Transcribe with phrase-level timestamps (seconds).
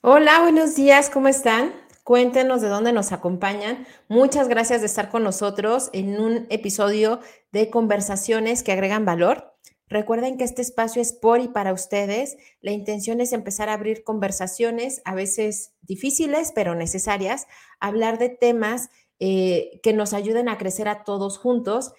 [0.00, 1.74] Hola, buenos días, ¿cómo están?
[2.04, 3.86] Cuéntenos de dónde nos acompañan.
[4.08, 7.20] Muchas gracias de estar con nosotros en un episodio
[7.52, 9.52] de conversaciones que agregan valor.
[9.88, 12.36] Recuerden que este espacio es por y para ustedes.
[12.60, 17.46] La intención es empezar a abrir conversaciones, a veces difíciles, pero necesarias,
[17.78, 18.88] hablar de temas
[19.18, 21.92] eh, que nos ayuden a crecer a todos juntos.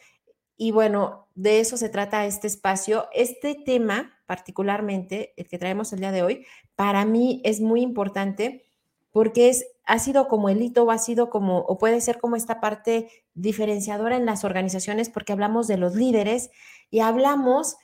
[0.58, 3.08] Y bueno, de eso se trata este espacio.
[3.14, 8.66] Este tema, particularmente, el que traemos el día de hoy, para mí es muy importante
[9.12, 12.36] porque es, ha sido como el hito o ha sido como, o puede ser como
[12.36, 16.50] esta parte diferenciadora en las organizaciones porque hablamos de los líderes
[16.92, 17.78] y hablamos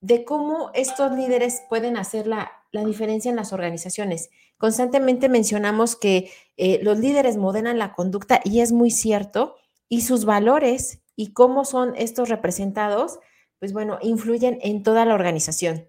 [0.00, 4.30] de cómo estos líderes pueden hacer la, la diferencia en las organizaciones.
[4.58, 9.56] Constantemente mencionamos que eh, los líderes modelan la conducta y es muy cierto,
[9.88, 13.18] y sus valores y cómo son estos representados,
[13.58, 15.88] pues bueno, influyen en toda la organización.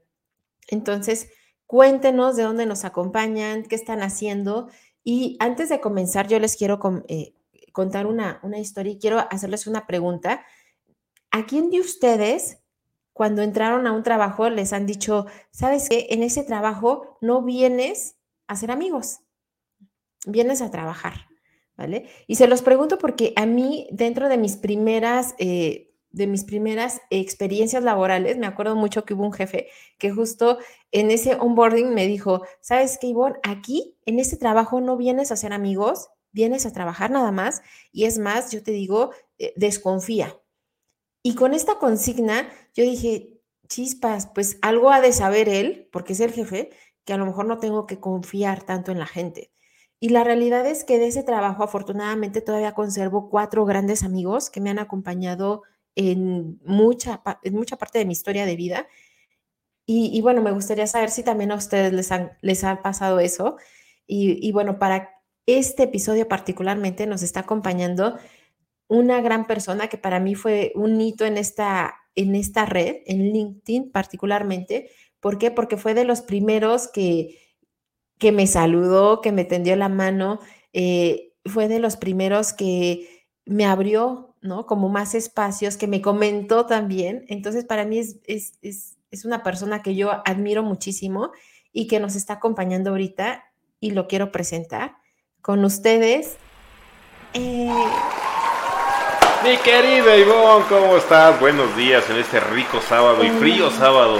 [0.67, 1.29] Entonces,
[1.67, 4.69] Cuéntenos de dónde nos acompañan, qué están haciendo.
[5.03, 7.33] Y antes de comenzar, yo les quiero eh,
[7.71, 10.45] contar una, una historia y quiero hacerles una pregunta.
[11.31, 12.59] ¿A quién de ustedes,
[13.13, 18.15] cuando entraron a un trabajo, les han dicho, sabes que en ese trabajo no vienes
[18.47, 19.21] a hacer amigos,
[20.27, 21.27] vienes a trabajar?
[21.77, 22.07] ¿Vale?
[22.27, 27.01] Y se los pregunto porque a mí, dentro de mis primeras eh, de mis primeras
[27.09, 29.67] experiencias laborales, me acuerdo mucho que hubo un jefe
[29.97, 30.59] que justo
[30.93, 33.35] en ese onboarding me dijo, ¿sabes qué, Ivonne?
[33.43, 37.63] Aquí, en este trabajo, no vienes a hacer amigos, vienes a trabajar nada más.
[37.91, 40.39] Y es más, yo te digo, eh, desconfía.
[41.21, 46.21] Y con esta consigna, yo dije, chispas, pues algo ha de saber él, porque es
[46.21, 46.69] el jefe,
[47.03, 49.51] que a lo mejor no tengo que confiar tanto en la gente.
[49.99, 54.61] Y la realidad es que de ese trabajo, afortunadamente, todavía conservo cuatro grandes amigos que
[54.61, 55.63] me han acompañado
[55.95, 58.87] en mucha, en mucha parte de mi historia de vida.
[59.87, 62.09] Y, bueno, me gustaría saber si también a ustedes les,
[62.41, 63.57] les ha pasado eso.
[64.07, 65.11] Y, bueno, para
[65.45, 68.17] este episodio particularmente nos está acompañando
[68.87, 73.31] una gran persona que para mí fue un hito en esta, en esta red, en
[73.31, 74.89] LinkedIn particularmente.
[75.19, 75.51] ¿Por qué?
[75.51, 77.44] Porque fue de los primeros que,
[78.17, 80.39] que me saludó, que me tendió la mano,
[80.73, 84.65] eh, fue de los primeros que me abrió ¿no?
[84.65, 87.25] Como más espacios, que me comentó también.
[87.27, 88.17] Entonces, para mí es,
[88.61, 91.31] es, una persona que yo admiro muchísimo
[91.71, 93.45] y que nos está acompañando ahorita
[93.79, 94.97] y lo quiero presentar
[95.41, 96.35] con ustedes.
[97.33, 97.69] Eh,
[99.43, 101.39] Mi querida Ivonne, ¿cómo estás?
[101.39, 104.19] Buenos días en este rico sábado y frío sábado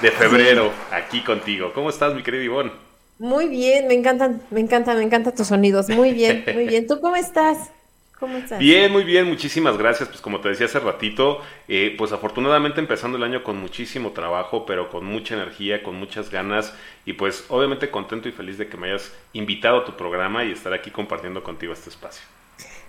[0.00, 1.72] de febrero aquí contigo.
[1.74, 2.85] ¿Cómo estás, mi querida Ivonne?
[3.18, 5.88] Muy bien, me encantan, me encanta, me encantan tus sonidos.
[5.88, 6.86] Muy bien, muy bien.
[6.86, 7.70] ¿Tú cómo estás?
[8.18, 8.58] ¿Cómo estás?
[8.58, 10.08] Bien, muy bien, muchísimas gracias.
[10.08, 14.66] Pues como te decía hace ratito, eh, pues afortunadamente empezando el año con muchísimo trabajo,
[14.66, 16.74] pero con mucha energía, con muchas ganas
[17.06, 20.52] y pues obviamente contento y feliz de que me hayas invitado a tu programa y
[20.52, 22.22] estar aquí compartiendo contigo este espacio.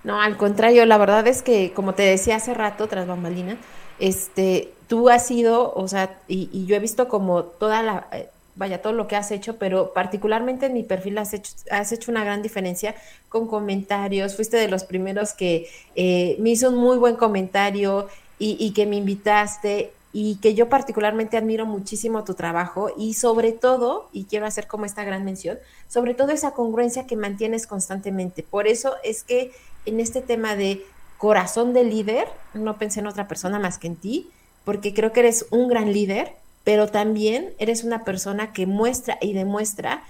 [0.03, 3.57] No, al contrario, la verdad es que como te decía hace rato, tras bambalina,
[3.99, 8.29] este, tú has sido, o sea, y, y yo he visto como toda la eh,
[8.57, 12.11] vaya, todo lo que has hecho, pero particularmente en mi perfil has hecho, has hecho
[12.11, 12.95] una gran diferencia
[13.29, 14.35] con comentarios.
[14.35, 18.07] Fuiste de los primeros que eh, me hizo un muy buen comentario
[18.39, 24.09] y, que me invitaste y que yo particularmente admiro muchísimo tu trabajo y sobre todo,
[24.13, 25.57] y quiero hacer como esta gran mención,
[25.87, 28.43] sobre todo esa congruencia que mantienes constantemente.
[28.43, 29.51] Por eso es que
[29.85, 30.85] en este tema de
[31.17, 34.29] corazón de líder, no pensé en otra persona más que en ti,
[34.65, 36.33] porque creo que eres un gran líder
[36.67, 40.03] pero también eres una persona que muestra y demuestra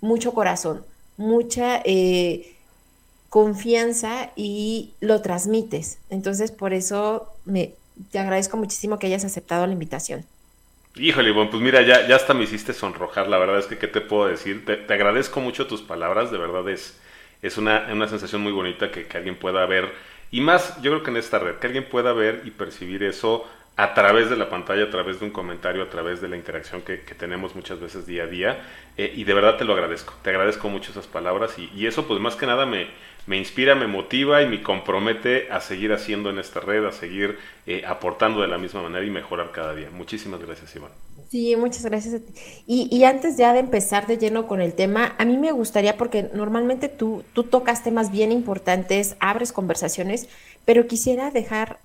[0.00, 0.84] mucho corazón,
[1.16, 2.54] mucha eh,
[3.28, 5.98] confianza y lo transmites.
[6.08, 7.34] Entonces, por eso
[8.12, 10.24] te agradezco muchísimo que hayas aceptado la invitación.
[10.94, 13.88] Híjole, bueno, pues mira, ya, ya hasta me hiciste sonrojar, la verdad es que, ¿qué
[13.88, 14.64] te puedo decir?
[14.64, 16.96] Te, agradezco mucho tus palabras, de verdad es,
[17.42, 19.92] es una, una sensación muy bonita que, que, alguien pueda ver,
[20.30, 23.44] y más, yo creo que en esta red, que alguien pueda ver y percibir eso
[23.76, 26.80] a través de la pantalla, a través de un comentario, a través de la interacción
[26.80, 28.58] que, tenemos muchas veces día a día.
[28.96, 32.18] Eh, y de verdad te lo agradezco, te agradezco mucho esas palabras y, eso pues
[32.18, 32.86] más que nada me,
[33.26, 37.38] me inspira, me motiva y me compromete a seguir haciendo en esta red, a seguir
[37.66, 39.90] eh, aportando de la misma manera y mejorar cada día.
[39.90, 40.92] Muchísimas gracias, Iván.
[41.28, 42.32] Sí, muchas gracias a ti.
[42.66, 45.98] Y, y, antes ya de empezar de lleno con el tema, a mí me gustaría,
[45.98, 50.28] porque normalmente tú, tú tocas temas bien importantes, abres conversaciones,
[50.64, 51.78] pero quisiera dejar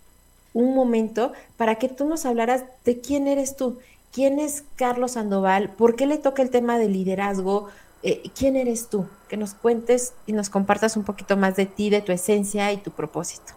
[0.54, 3.80] un momento para que tú nos hablaras de quién eres tú,
[4.12, 7.70] quién es Carlos Sandoval, por qué le toca el tema de liderazgo,
[8.04, 9.08] eh, ¿quién eres tú?
[9.30, 12.78] Que nos cuentes y nos compartas un poquito más de ti, de tu esencia y
[12.78, 13.54] tu propósito.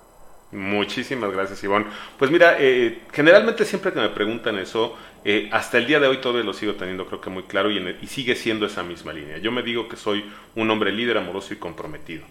[0.52, 1.86] Muchísimas gracias, Ivonne.
[2.16, 4.94] Pues mira, eh, generalmente siempre que me preguntan eso,
[5.24, 7.78] eh, hasta el día de hoy todavía lo sigo teniendo creo que muy claro y,
[8.00, 9.38] y sigue siendo esa misma línea.
[9.38, 10.24] Yo me digo que soy
[10.54, 12.24] un hombre líder, amoroso y comprometido.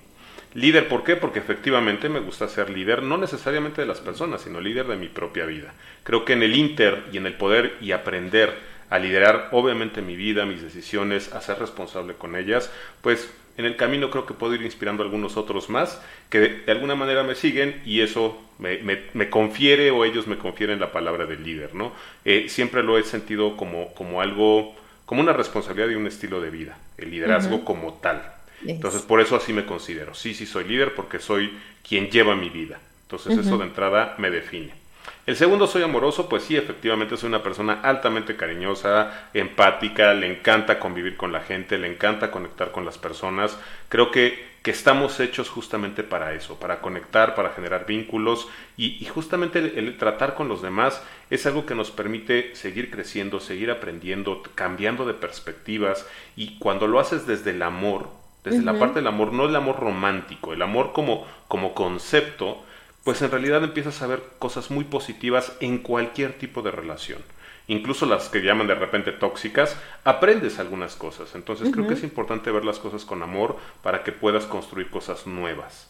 [0.53, 1.15] Líder, ¿por qué?
[1.15, 5.07] Porque efectivamente me gusta ser líder, no necesariamente de las personas, sino líder de mi
[5.07, 5.73] propia vida.
[6.03, 8.53] Creo que en el inter y en el poder y aprender
[8.89, 12.71] a liderar obviamente mi vida, mis decisiones, a ser responsable con ellas,
[13.01, 16.71] pues en el camino creo que puedo ir inspirando a algunos otros más que de,
[16.71, 21.43] alguna manera me siguen y eso me, confiere o ellos me confieren la palabra del
[21.43, 21.91] líder, ¿no?
[22.25, 26.51] Eh, siempre lo he sentido como, como algo, como una responsabilidad y un estilo de
[26.51, 28.23] vida, el liderazgo como tal.
[28.65, 30.13] Entonces por eso así me considero.
[30.13, 31.53] Sí, sí soy líder porque soy
[31.87, 32.79] quien lleva mi vida.
[33.03, 34.83] Entonces eso de entrada me define.
[35.25, 40.79] El segundo, soy amoroso, pues sí, efectivamente soy una persona altamente cariñosa, empática, le encanta
[40.79, 43.57] convivir con la gente, le encanta conectar con las personas.
[43.87, 49.59] Creo que, que estamos hechos justamente para eso, para conectar, para generar vínculos y, justamente
[49.59, 55.05] el, tratar con los demás es algo que nos permite seguir creciendo, seguir aprendiendo, cambiando
[55.05, 56.05] de perspectivas
[56.35, 58.09] y cuando lo haces desde el amor,
[58.43, 62.61] desde la parte del amor, no el amor romántico, el amor como, como concepto,
[63.03, 67.21] pues en realidad empiezas a ver cosas muy positivas en cualquier tipo de relación.
[67.67, 71.33] Incluso las que llaman de repente tóxicas, aprendes algunas cosas.
[71.35, 75.25] Entonces creo que es importante ver las cosas con amor para que puedas construir cosas
[75.27, 75.89] nuevas.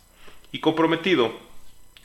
[0.52, 1.32] Y comprometido,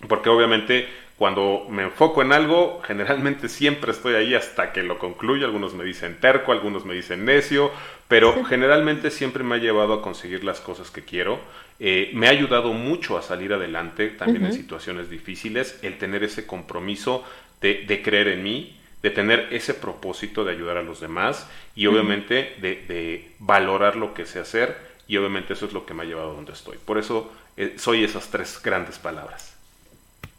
[0.09, 5.47] porque obviamente cuando me enfoco en algo, generalmente siempre estoy ahí hasta que lo concluyo.
[5.47, 7.73] Algunos me dicen terco, algunos me dicen necio,
[8.07, 11.41] pero generalmente siempre me ha llevado a conseguir las cosas que quiero.
[11.81, 16.47] Eh, me ha ayudado mucho a salir adelante también en situaciones difíciles, el tener ese
[16.47, 17.25] compromiso
[17.61, 22.55] de, creer en mí, de tener ese propósito de ayudar a los demás y obviamente
[22.61, 24.77] de, valorar lo que sé hacer
[25.09, 26.79] y obviamente eso es lo que me ha llevado a donde estoy.
[26.79, 29.58] Por eso eh, soy esas tres grandes palabras.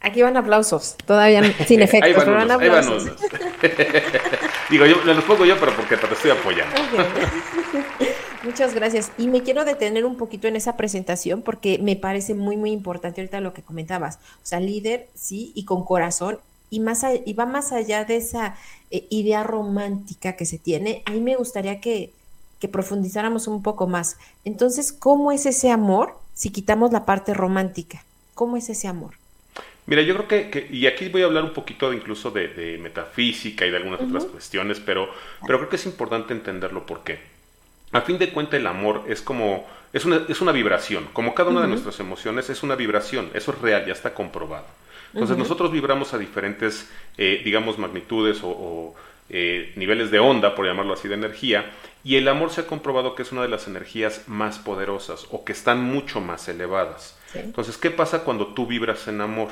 [0.02, 3.04] Aquí van aplausos, todavía sin efectos, pero van aplausos.
[4.70, 6.74] Digo, yo los pongo yo, pero porque te estoy apoyando.
[8.42, 9.12] Muchas gracias.
[9.18, 13.20] Y me quiero detener un poquito en esa presentación porque me parece muy, muy importante
[13.20, 14.16] ahorita lo que comentabas.
[14.16, 16.38] O sea, líder, sí, y con corazón,
[16.70, 18.56] y, más y va más allá de esa
[18.90, 21.02] eh, idea romántica que se tiene.
[21.04, 22.10] A mí me gustaría que,
[22.58, 24.16] que profundizáramos un poco más.
[24.46, 28.02] Entonces, ¿cómo es ese amor si quitamos la parte romántica?
[28.34, 29.19] ¿Cómo es ese amor?
[29.90, 33.66] Mira, yo creo que, y aquí voy a hablar un poquito de, incluso de, metafísica
[33.66, 35.10] y de algunas otras cuestiones, pero,
[35.44, 37.18] pero creo que es importante entenderlo por qué.
[37.90, 41.50] A fin de cuentas, el amor es como, es una, es una vibración, como cada
[41.50, 44.64] una de nuestras emociones es una vibración, eso es real, ya está comprobado.
[45.12, 46.88] Entonces nosotros vibramos a diferentes,
[47.18, 48.94] eh, digamos, magnitudes o,
[49.28, 51.68] eh, niveles de onda, por llamarlo así, de energía,
[52.04, 55.44] y el amor se ha comprobado que es una de las energías más poderosas o
[55.44, 57.18] que están mucho más elevadas.
[57.34, 59.48] Entonces, ¿qué pasa cuando tú vibras en amor?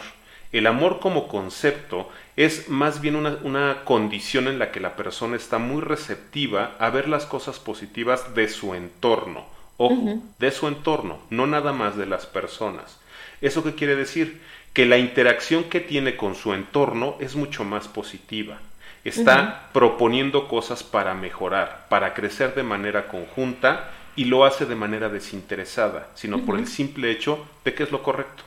[0.50, 5.58] El amor como concepto es más bien una, condición en la que la persona está
[5.58, 9.44] muy receptiva a ver las cosas positivas de su entorno.
[9.76, 12.99] Ojo, de su entorno, no nada más de las personas.
[13.40, 14.40] ¿Eso qué quiere decir?
[14.73, 18.58] Que la interacción que tiene con su entorno es mucho más positiva.
[19.04, 25.08] Está proponiendo cosas para mejorar, para crecer de manera conjunta y lo hace de manera
[25.08, 28.42] desinteresada, sino por el simple hecho de que es lo correcto.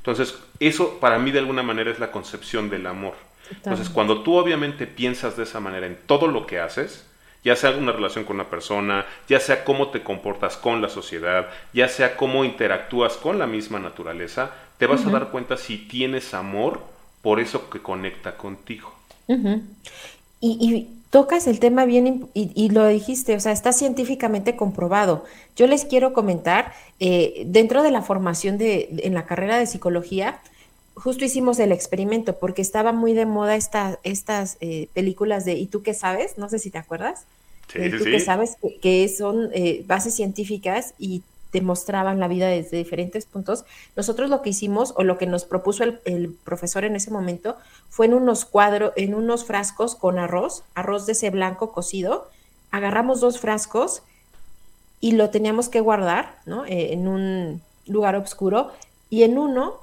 [0.00, 3.14] Entonces, eso para mí de alguna manera es la concepción del amor.
[3.50, 7.04] Entonces, cuando tú obviamente piensas de esa manera en todo lo que haces,
[7.44, 11.48] ya sea una relación con una persona, ya sea cómo te comportas con la sociedad,
[11.72, 16.32] ya sea cómo interactúas con la misma naturaleza, te vas a dar cuenta si tienes
[16.32, 16.80] amor
[17.22, 18.94] por eso que conecta contigo.
[20.40, 25.24] y, tocas el tema bien y, lo dijiste, o sea, está científicamente comprobado.
[25.56, 30.40] Yo les quiero comentar, eh, dentro de la formación de, en la carrera de psicología,
[30.94, 35.66] justo hicimos el experimento porque estaba muy de moda esta, estas eh, películas de ¿Y
[35.66, 36.38] tú qué sabes?
[36.38, 37.24] No sé si te acuerdas.
[37.72, 38.56] Sí, ¿Tú qué sabes?
[38.80, 43.64] Que, son eh, bases científicas y te mostraban la vida desde diferentes puntos.
[43.96, 47.56] Nosotros lo que hicimos o lo que nos propuso el, profesor en ese momento
[47.88, 52.28] fue en unos cuadros, en unos frascos con arroz, arroz de ese blanco cocido.
[52.70, 54.02] Agarramos dos frascos
[55.00, 56.64] y lo teníamos que guardar ¿no?
[56.66, 58.70] Eh, en un lugar oscuro
[59.08, 59.74] y en uno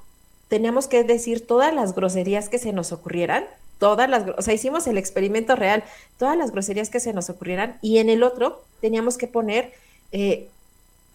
[0.47, 3.45] teníamos que decir todas las groserías que se nos ocurrieran,
[3.79, 5.83] todas las, o sea, hicimos el experimento real,
[6.17, 9.73] todas las groserías que se nos ocurrieran y en el otro teníamos que poner
[10.13, 10.47] eh,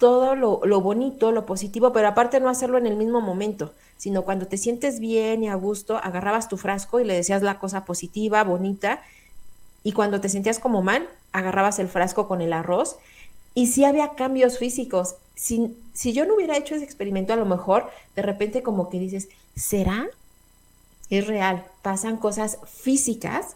[0.03, 4.49] todo lo, bonito, lo positivo, pero aparte no hacerlo en el mismo momento, sino cuando
[4.49, 8.43] te sientes bien y a gusto, agarrabas tu frasco y le decías la cosa positiva,
[8.43, 9.01] bonita,
[9.85, 12.97] y cuando te sentías como mal, agarrabas el frasco con el arroz,
[13.55, 15.15] y sí había cambios físicos.
[15.37, 18.99] Si, si yo no hubiera hecho ese experimento, a lo mejor de repente como que
[18.99, 20.09] dices, ¿será?
[21.11, 23.55] Es real, pasan cosas físicas,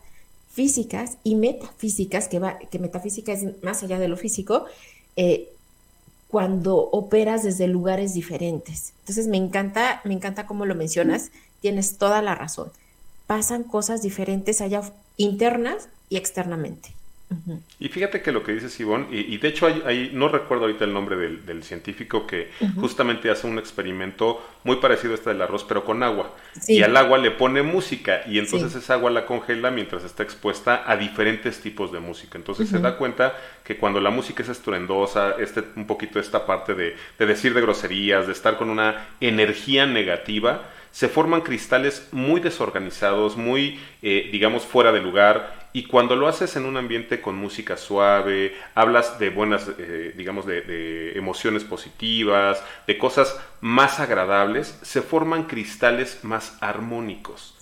[0.52, 4.66] físicas y metafísicas, que, va, que metafísica es más allá de lo físico,
[5.16, 5.50] eh,
[6.28, 8.92] cuando operas desde lugares diferentes.
[9.00, 11.30] Entonces me encanta, me encanta cómo lo mencionas,
[11.60, 12.70] tienes toda la razón.
[13.26, 14.82] Pasan cosas diferentes allá
[15.16, 16.94] internas y externamente.
[17.80, 20.92] Y fíjate que lo que dice Sibón, y, de hecho hay, no recuerdo ahorita el
[20.92, 25.84] nombre del, científico que justamente hace un experimento muy parecido a este del arroz, pero
[25.84, 26.34] con agua.
[26.68, 30.84] Y al agua le pone música y entonces esa agua la congela mientras está expuesta
[30.86, 32.38] a diferentes tipos de música.
[32.38, 36.74] Entonces se da cuenta que cuando la música es estruendosa, este, un poquito esta parte
[36.74, 40.62] de, de decir de groserías, de estar con una energía negativa,
[40.96, 45.65] se forman cristales muy desorganizados, muy, eh, digamos, fuera de lugar.
[45.76, 50.46] Y cuando lo haces en un ambiente con música suave, hablas de buenas, eh, digamos,
[50.46, 57.54] de, emociones positivas, de cosas más agradables, se forman cristales más armónicos.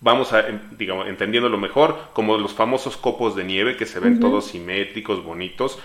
[0.00, 0.42] Vamos a,
[0.76, 5.78] digamos, entendiéndolo mejor, como los famosos copos de nieve que se ven todos simétricos, bonitos.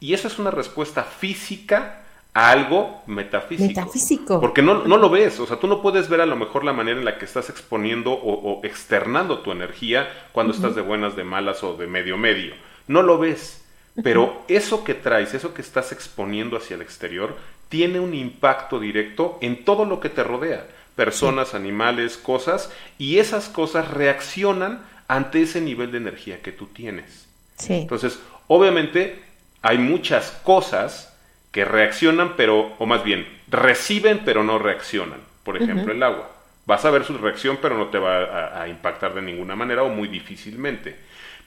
[0.00, 2.02] Y esa es una respuesta física
[2.34, 3.68] algo metafísico.
[3.68, 4.40] Metafísico.
[4.40, 6.72] Porque no, no, lo ves, o sea, tú no puedes ver a lo mejor la
[6.72, 11.24] manera en la que estás exponiendo o, externando tu energía cuando estás de buenas, de
[11.24, 12.54] malas o de medio medio.
[12.86, 13.64] No lo ves,
[14.02, 17.36] pero eso que traes, eso que estás exponiendo hacia el exterior,
[17.68, 20.66] tiene un impacto directo en todo lo que te rodea.
[20.94, 27.26] Personas, animales, cosas, y esas cosas reaccionan ante ese nivel de energía que tú tienes.
[27.56, 27.74] Sí.
[27.74, 29.22] Entonces, obviamente,
[29.62, 31.09] hay muchas cosas
[31.52, 35.20] que reaccionan, pero, o más bien, reciben, pero no reaccionan.
[35.42, 36.30] Por ejemplo, el agua.
[36.66, 39.88] Vas a ver su reacción, pero no te va a, impactar de ninguna manera o
[39.88, 40.96] muy difícilmente.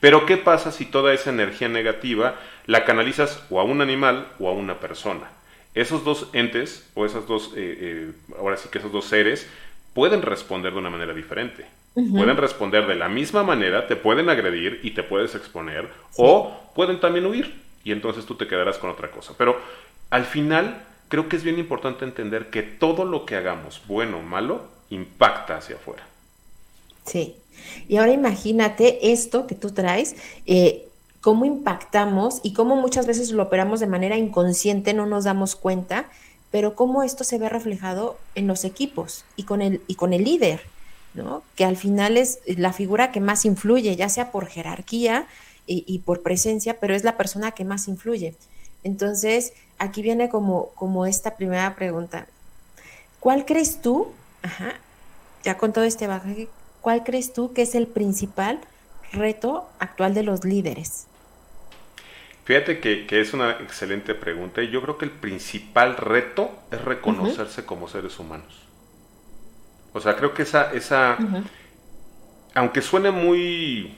[0.00, 2.34] Pero, ¿qué pasa si toda esa energía negativa
[2.66, 5.30] la canalizas o a un animal o a una persona?
[5.74, 9.48] Esos dos entes, o esas dos, eh, eh, ahora sí que esos dos seres,
[9.94, 11.64] pueden responder de una manera diferente.
[11.94, 16.98] Pueden responder de la misma manera, te pueden agredir y te puedes exponer, o pueden
[16.98, 19.34] también huir y entonces tú te quedarás con otra cosa.
[19.36, 19.60] Pero
[20.10, 24.22] al final, creo que es bien importante entender que todo lo que hagamos, bueno o
[24.22, 26.06] malo, impacta hacia afuera.
[27.04, 27.36] Sí.
[27.88, 30.88] Y ahora imagínate esto que tú traes, eh,
[31.20, 36.06] cómo impactamos y cómo muchas veces lo operamos de manera inconsciente, no nos damos cuenta,
[36.50, 40.24] pero cómo esto se ve reflejado en los equipos y con el, y con el
[40.24, 40.60] líder,
[41.14, 41.42] ¿no?
[41.56, 45.26] Que al final es la figura que más influye, ya sea por jerarquía
[45.66, 48.34] y por presencia, pero es la persona que más influye.
[48.82, 52.26] Entonces, aquí viene como, como esta primera pregunta.
[53.20, 54.12] ¿Cuál crees tú,
[54.42, 54.74] ajá,
[55.42, 56.48] ya con todo este bagaje,
[56.80, 58.60] cuál crees tú que es el principal
[59.12, 61.06] reto actual de los líderes?
[62.44, 67.64] Fíjate que, es una excelente pregunta y yo creo que el principal reto es reconocerse
[67.64, 68.64] como seres humanos.
[69.94, 71.16] O sea, creo que esa, esa
[72.54, 73.94] aunque suene muy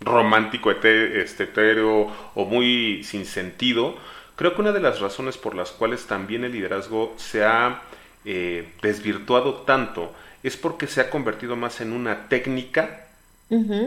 [0.00, 3.96] romántico, este, etéreo o muy sin sentido,
[4.36, 7.82] creo que una de las razones por las cuales también el liderazgo se ha
[8.24, 10.12] eh, desvirtuado tanto
[10.42, 13.06] es porque se ha convertido más en una técnica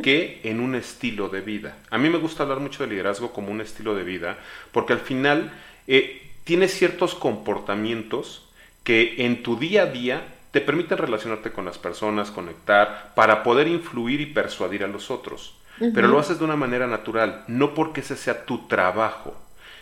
[0.03, 1.75] que en un estilo de vida.
[1.89, 4.37] A mí me gusta hablar mucho de liderazgo como un estilo de vida
[4.71, 5.51] porque al final
[5.87, 8.47] eh, tienes ciertos comportamientos
[8.83, 10.21] que en tu día a día
[10.51, 15.55] te permiten relacionarte con las personas, conectar, para poder influir y persuadir a los otros
[15.93, 19.35] pero lo haces de una manera natural, no porque ese sea tu trabajo.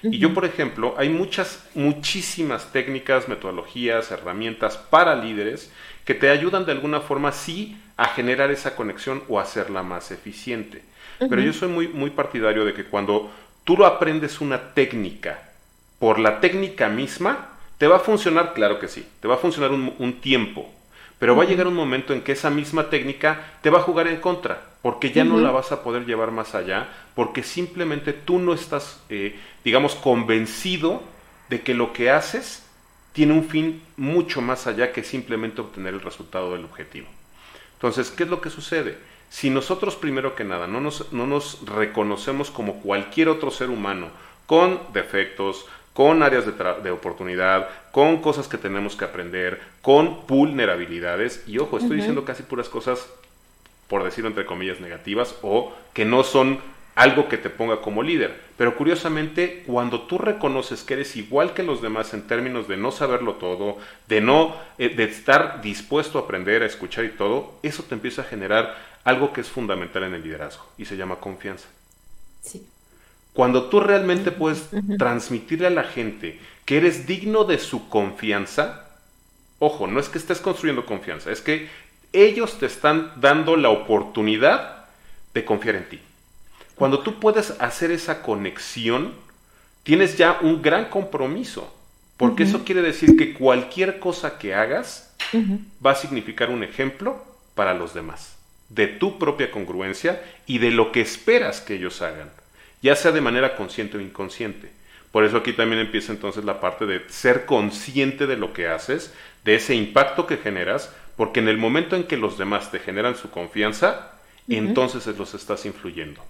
[0.03, 5.72] Y yo, por ejemplo, hay muchas, muchísimas técnicas, metodologías, herramientas para líderes
[6.05, 10.83] que te ayudan de alguna forma, sí, a generar esa conexión o hacerla más eficiente.
[11.19, 13.31] Pero yo soy muy, muy partidario de que cuando
[13.63, 15.39] tú lo aprendes una técnica
[16.00, 19.72] por la técnica misma, te va a funcionar, claro que sí, te va a funcionar
[19.72, 20.69] un tiempo,
[21.23, 24.07] pero va a llegar un momento en que esa misma técnica te va a jugar
[24.07, 28.39] en contra, porque ya no la vas a poder llevar más allá, porque simplemente tú
[28.39, 31.01] no estás, eh, digamos, convencido
[31.47, 32.65] de que lo que haces
[33.13, 37.07] tiene un fin mucho más allá que simplemente obtener el resultado del objetivo.
[37.75, 38.97] Entonces, ¿qué es lo que sucede?
[39.29, 44.09] Si nosotros primero que nada no nos, no nos reconocemos como cualquier otro ser humano,
[44.45, 51.43] con defectos, con áreas de, de, oportunidad, con cosas que tenemos que aprender, con vulnerabilidades,
[51.47, 53.07] y ojo, estoy diciendo casi puras cosas,
[53.88, 56.59] por decirlo entre comillas, negativas, o que no son
[56.95, 58.39] algo que te ponga como líder.
[58.57, 62.91] Pero curiosamente, cuando tú reconoces que eres igual que los demás en términos de no
[62.91, 67.83] saberlo todo, de no eh, de estar dispuesto a aprender, a escuchar y todo, eso
[67.83, 71.67] te empieza a generar algo que es fundamental en el liderazgo y se llama confianza.
[72.41, 72.67] Sí.
[73.33, 78.87] Cuando tú realmente puedes transmitirle a la gente que eres digno de su confianza,
[79.59, 81.67] ojo, no es que estés construyendo confianza, es que
[82.13, 84.85] ellos te están dando la oportunidad
[85.33, 85.99] de confiar en ti.
[86.75, 89.13] Cuando tú puedes hacer esa conexión,
[89.81, 91.73] tienes ya un gran compromiso,
[92.17, 95.11] porque eso quiere decir que cualquier cosa que hagas
[95.83, 97.23] va a significar un ejemplo
[97.55, 98.35] para los demás,
[98.69, 102.29] de tu propia congruencia y de lo que esperas que ellos hagan,
[102.83, 104.69] ya sea de manera consciente o inconsciente.
[105.11, 109.13] Por eso aquí también empieza entonces la parte de ser consciente de lo que haces,
[109.45, 113.15] de ese impacto que generas, porque en el momento en que los demás te generan
[113.15, 114.11] su confianza,
[114.49, 116.21] entonces los estás influyendo.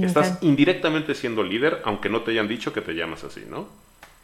[0.00, 3.68] Estás indirectamente siendo líder, aunque no te hayan dicho que te llamas así, ¿no?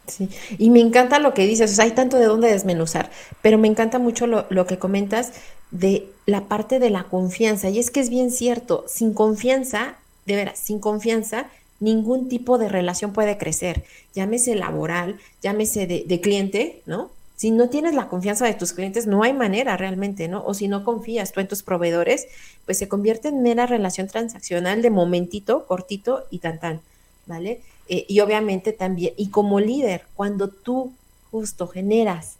[0.07, 3.11] Sí, y me encanta lo que dices, o sea, hay tanto de dónde desmenuzar,
[3.43, 5.33] pero me encanta mucho lo, lo que comentas
[5.69, 10.35] de la parte de la confianza, y es que es bien cierto, sin confianza, de
[10.35, 11.47] veras, sin confianza,
[11.79, 13.83] ningún tipo de relación puede crecer,
[14.13, 17.11] llámese laboral, llámese de, cliente, ¿no?
[17.35, 20.43] Si no tienes la confianza de tus clientes, no hay manera realmente, ¿no?
[20.45, 22.27] O si no confías tú en tus proveedores,
[22.65, 26.81] pues se convierte en mera relación transaccional de momentito, cortito y tan tan,
[27.27, 27.61] ¿vale?
[27.87, 30.91] Eh, y obviamente también, y como líder, cuando tú
[31.31, 32.35] justo generas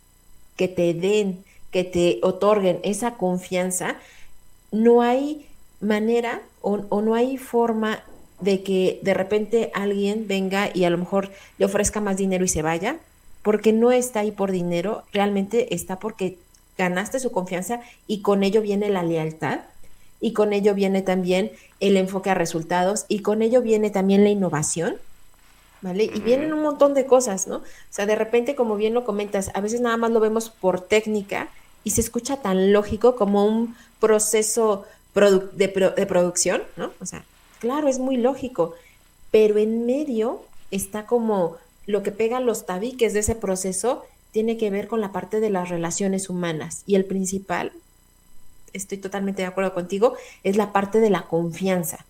[0.58, 3.96] que te den, que te otorguen esa confianza,
[4.72, 5.46] no hay
[5.80, 8.04] manera o, o no hay forma
[8.40, 12.48] de que de repente alguien venga y a lo mejor le ofrezca más dinero y
[12.48, 12.98] se vaya,
[13.44, 16.38] porque no está ahí por dinero, realmente está porque
[16.78, 19.60] ganaste su confianza y con ello viene la lealtad
[20.22, 24.30] y con ello viene también el enfoque a resultados y con ello viene también la
[24.30, 24.96] innovación,
[25.82, 26.06] ¿vale?
[26.06, 27.58] Y vienen un montón de cosas, ¿no?
[27.58, 30.82] O sea, de repente, como bien lo comentas, a veces nada más lo vemos por
[30.82, 31.50] técnica
[31.84, 36.92] y se escucha tan lógico como un proceso de, de producción, ¿no?
[37.02, 37.24] O sea,
[37.60, 38.74] claro, es muy lógico,
[39.32, 40.42] pero en medio
[40.72, 45.12] está como lo que pega los tabiques de ese proceso tiene que ver con la
[45.12, 46.84] parte de las relaciones humanas.
[46.86, 47.72] Y el principal,
[48.74, 52.06] estoy totalmente de acuerdo contigo, es la parte de la confianza,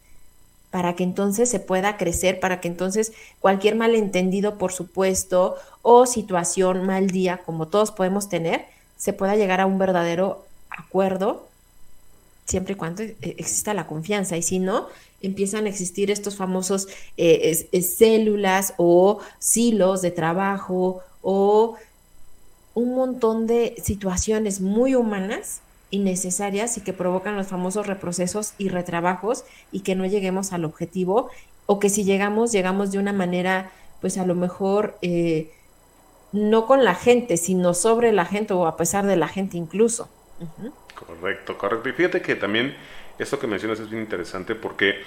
[0.72, 6.86] para que entonces se pueda crecer, para que entonces cualquier malentendido, por supuesto, o situación,
[6.86, 8.66] mal día, como todos podemos tener,
[8.98, 11.48] se pueda llegar a un verdadero acuerdo,
[12.46, 14.36] siempre y cuando e-, exista la confianza.
[14.36, 14.88] Y si no,
[15.22, 21.76] empiezan a existir estos famosos eh, células o silos de trabajo o
[22.74, 28.70] un montón de situaciones muy humanas y necesarias y que provocan los famosos reprocesos y
[28.70, 31.30] retrabajos y que no lleguemos al objetivo
[31.66, 35.52] o que si llegamos, llegamos de una manera, pues a lo mejor eh,
[36.32, 40.10] no con la gente, sino sobre la gente o a pesar de la gente incluso.
[40.96, 41.90] Correcto, correcto.
[41.90, 42.76] Y fíjate que también
[43.20, 45.04] esto que mencionas es bien interesante porque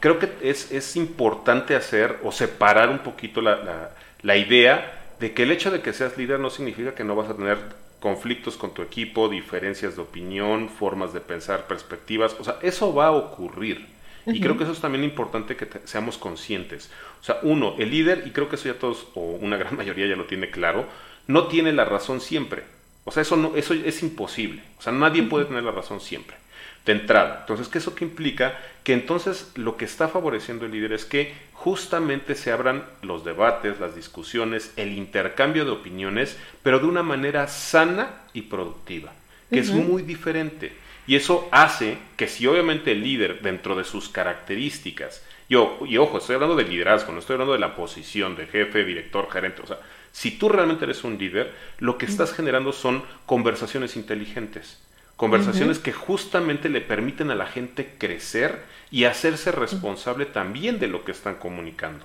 [0.00, 3.90] creo que es, importante hacer o separar un poquito la,
[4.22, 7.30] la, idea de que el hecho de que seas líder no significa que no vas
[7.30, 7.58] a tener
[8.00, 12.34] conflictos con tu equipo, diferencias de opinión, formas de pensar, perspectivas.
[12.40, 13.86] O sea, eso va a ocurrir.
[14.26, 16.90] Y creo que eso es también importante que seamos conscientes.
[17.20, 20.06] O sea, uno, el líder, y creo que eso ya todos, o una gran mayoría
[20.06, 20.86] ya lo tiene claro,
[21.28, 22.64] no tiene la razón siempre.
[23.04, 24.62] O sea, eso, no, eso es imposible.
[24.78, 26.41] O sea, nadie puede tener la razón siempre
[26.84, 27.38] de entrada.
[27.40, 28.58] Entonces, ¿qué eso que implica?
[28.84, 33.78] Que entonces lo que está favoreciendo el líder es que justamente se abran los debates,
[33.78, 39.12] las discusiones, el intercambio de opiniones, pero de una manera sana y productiva,
[39.48, 40.72] que es muy diferente.
[41.06, 46.18] Y eso hace que si obviamente el líder, dentro de sus características, yo, y ojo,
[46.18, 49.66] estoy hablando de liderazgo, no estoy hablando de la posición de jefe, director, gerente, o
[49.66, 49.78] sea,
[50.12, 54.78] si tú realmente eres un líder, lo que estás generando son conversaciones inteligentes
[55.16, 61.04] Conversaciones que justamente le permiten a la gente crecer y hacerse responsable también de lo
[61.04, 62.04] que están comunicando.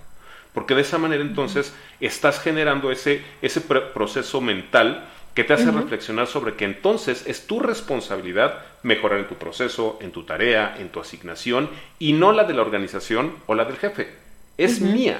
[0.53, 6.25] Porque de esa manera entonces estás generando ese, ese proceso mental que te hace reflexionar
[6.25, 10.99] sobre que entonces es tu responsabilidad mejorar en tu proceso, en tu tarea, en tu
[10.99, 14.07] asignación y no la de la organización o la del jefe.
[14.57, 15.19] Es mía.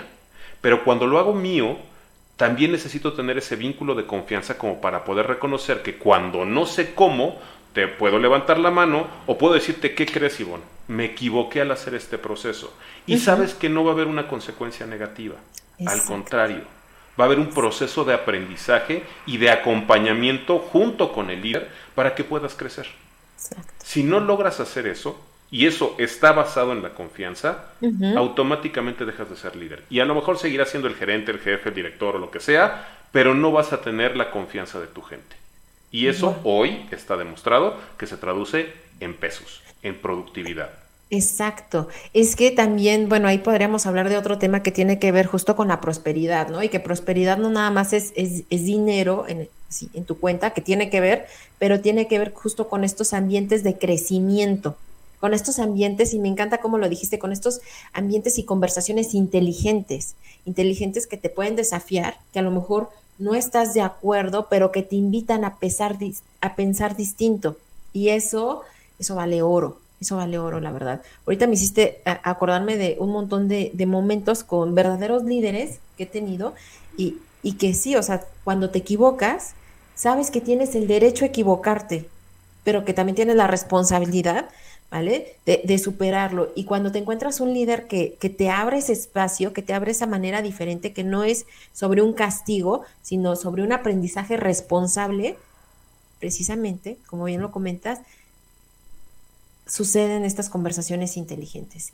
[0.60, 1.78] Pero cuando lo hago mío,
[2.36, 6.96] también necesito tener ese vínculo de confianza como para poder reconocer que cuando no sé
[6.96, 7.40] cómo,
[7.78, 10.64] te puedo levantar la mano o puedo decirte, ¿qué crees, Ivonne?
[10.88, 12.74] Me equivoqué al hacer este proceso.
[13.06, 15.36] Y sabes que no va a haber una consecuencia negativa.
[15.86, 16.64] Al contrario,
[17.20, 22.16] va a haber un proceso de aprendizaje y de acompañamiento junto con el líder para
[22.16, 22.88] que puedas crecer.
[23.78, 27.74] Si no logras hacer eso, y eso está basado en la confianza,
[28.16, 29.84] automáticamente dejas de ser líder.
[29.92, 32.40] Y a lo mejor seguirás siendo el gerente, el jefe, el director o lo que
[32.40, 35.36] sea, pero no vas a tener la confianza de tu gente.
[35.92, 40.70] Y eso hoy está demostrado que se traduce en pesos, en productividad.
[41.10, 41.88] Exacto.
[42.14, 45.56] Es que también, bueno, ahí podríamos hablar de otro tema que tiene que ver justo
[45.56, 46.62] con la prosperidad, ¿no?
[46.62, 49.48] Y que prosperidad no nada más es, es, dinero en,
[49.94, 51.28] en tu cuenta, que tiene que ver,
[51.60, 54.76] pero tiene que ver justo con estos ambientes de crecimiento,
[55.22, 57.62] con estos ambientes, y me encanta cómo lo dijiste, con estos
[57.94, 62.90] ambientes y conversaciones inteligentes, inteligentes que te pueden desafiar, que a lo mejor
[63.20, 65.98] no estás de acuerdo, pero que te invitan a, pesar,
[66.42, 67.58] a pensar distinto.
[67.94, 68.62] Y eso,
[69.00, 69.80] eso vale oro.
[70.00, 71.02] Eso vale oro, la verdad.
[71.26, 76.54] Ahorita me hiciste acordarme de un montón de, momentos con verdaderos líderes que he tenido
[76.98, 79.54] y, y, que sí, o sea, cuando te equivocas,
[79.96, 82.08] sabes que tienes el derecho a equivocarte,
[82.64, 84.50] pero que también tienes la responsabilidad,
[84.90, 85.36] ¿vale?
[85.46, 86.52] De, superarlo.
[86.56, 89.92] Y cuando te encuentras un líder que, que te abre ese espacio, que te abre
[89.92, 95.38] esa manera diferente, que no es sobre un castigo, sino sobre un aprendizaje responsable,
[96.20, 98.00] precisamente, como bien lo comentas,
[99.66, 101.94] suceden estas conversaciones inteligentes.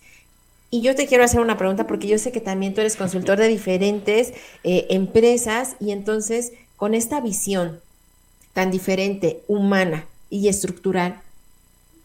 [0.69, 3.38] Y yo te quiero hacer una pregunta porque yo sé que también tú eres consultor
[3.38, 7.79] de diferentes eh, empresas y entonces con esta visión
[8.53, 11.21] tan diferente, humana y estructural,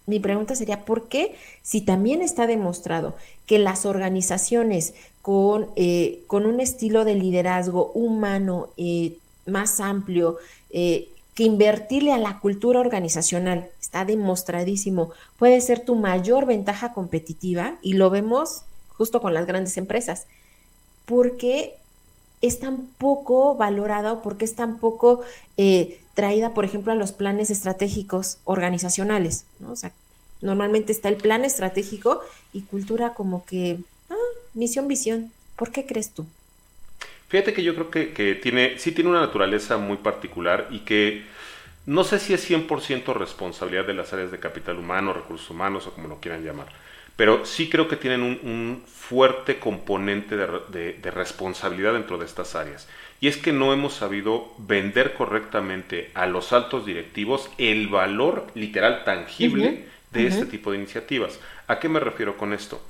[0.08, 3.14] mi pregunta sería, ¿por qué si también está demostrado
[3.46, 9.16] que las organizaciones con, eh, con un estilo de liderazgo humano eh,
[9.46, 10.38] más amplio,
[10.70, 17.94] que invertirle a la cultura organizacional, está demostradísimo, puede ser tu mayor ventaja competitiva y
[17.94, 20.26] lo vemos justo con las grandes empresas.
[21.06, 21.78] porque
[22.40, 25.22] es tan poco valorada o porque es tan poco
[25.56, 29.44] eh, traída, por ejemplo, a los planes estratégicos organizacionales?
[29.60, 29.70] ¿no?
[29.70, 29.92] O sea,
[30.40, 32.20] normalmente está el plan estratégico
[32.52, 33.78] y cultura como que,
[34.10, 34.16] ah,
[34.52, 35.30] misión, visión.
[35.54, 36.26] ¿Por qué crees tú?
[37.28, 41.22] Fíjate que yo creo que, tiene, sí tiene una naturaleza muy particular y que
[41.86, 45.92] no sé si es 100% responsabilidad de las áreas de capital humano, recursos humanos o
[45.92, 46.66] como lo quieran llamar,
[47.14, 52.88] pero sí creo que tienen un, fuerte componente de, responsabilidad dentro de estas áreas.
[53.20, 59.04] Y es que no hemos sabido vender correctamente a los altos directivos el valor literal
[59.04, 61.40] tangible de este tipo de iniciativas.
[61.66, 62.80] ¿A qué me refiero con esto?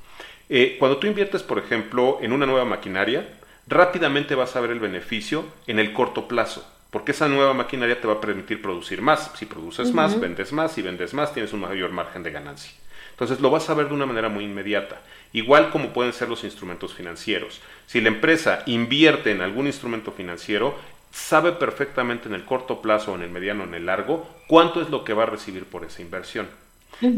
[0.48, 3.28] Eh, cuando tú inviertes, por ejemplo, en una nueva maquinaria,
[3.66, 8.06] rápidamente vas a ver el beneficio en el corto plazo, porque esa nueva maquinaria te
[8.06, 9.30] va a permitir producir más.
[9.34, 12.72] Si produces más, vendes más, si vendes más, tienes un mayor margen de ganancia.
[13.18, 15.00] Entonces lo vas a ver de una manera muy inmediata,
[15.32, 17.60] igual como pueden ser los instrumentos financieros.
[17.88, 20.76] Si la empresa invierte en algún instrumento financiero,
[21.10, 25.02] sabe perfectamente en el corto plazo, en el mediano, en el largo, cuánto es lo
[25.02, 26.46] que va a recibir por esa inversión.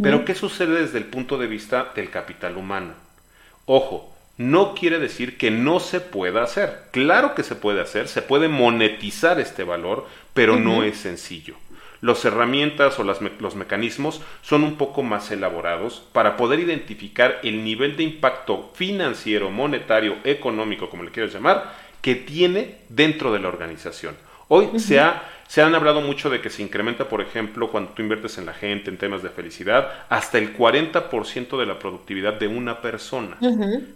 [0.03, 2.95] Pero ¿qué sucede desde el punto de vista del capital humano?
[3.67, 6.85] Ojo, no quiere decir que no se pueda hacer.
[6.93, 11.57] Claro que se puede hacer, se puede monetizar este valor, pero no es sencillo.
[12.01, 17.97] Las herramientas o los mecanismos son un poco más elaborados para poder identificar el nivel
[17.97, 24.17] de impacto financiero, monetario, económico, como le quieras llamar, que tiene dentro de la organización.
[24.49, 28.03] Hoy se ha se han hablado mucho de que se incrementa, por ejemplo, cuando tú
[28.03, 32.47] inviertes en la gente, en temas de felicidad, hasta el 40% de la productividad de
[32.47, 33.37] una persona.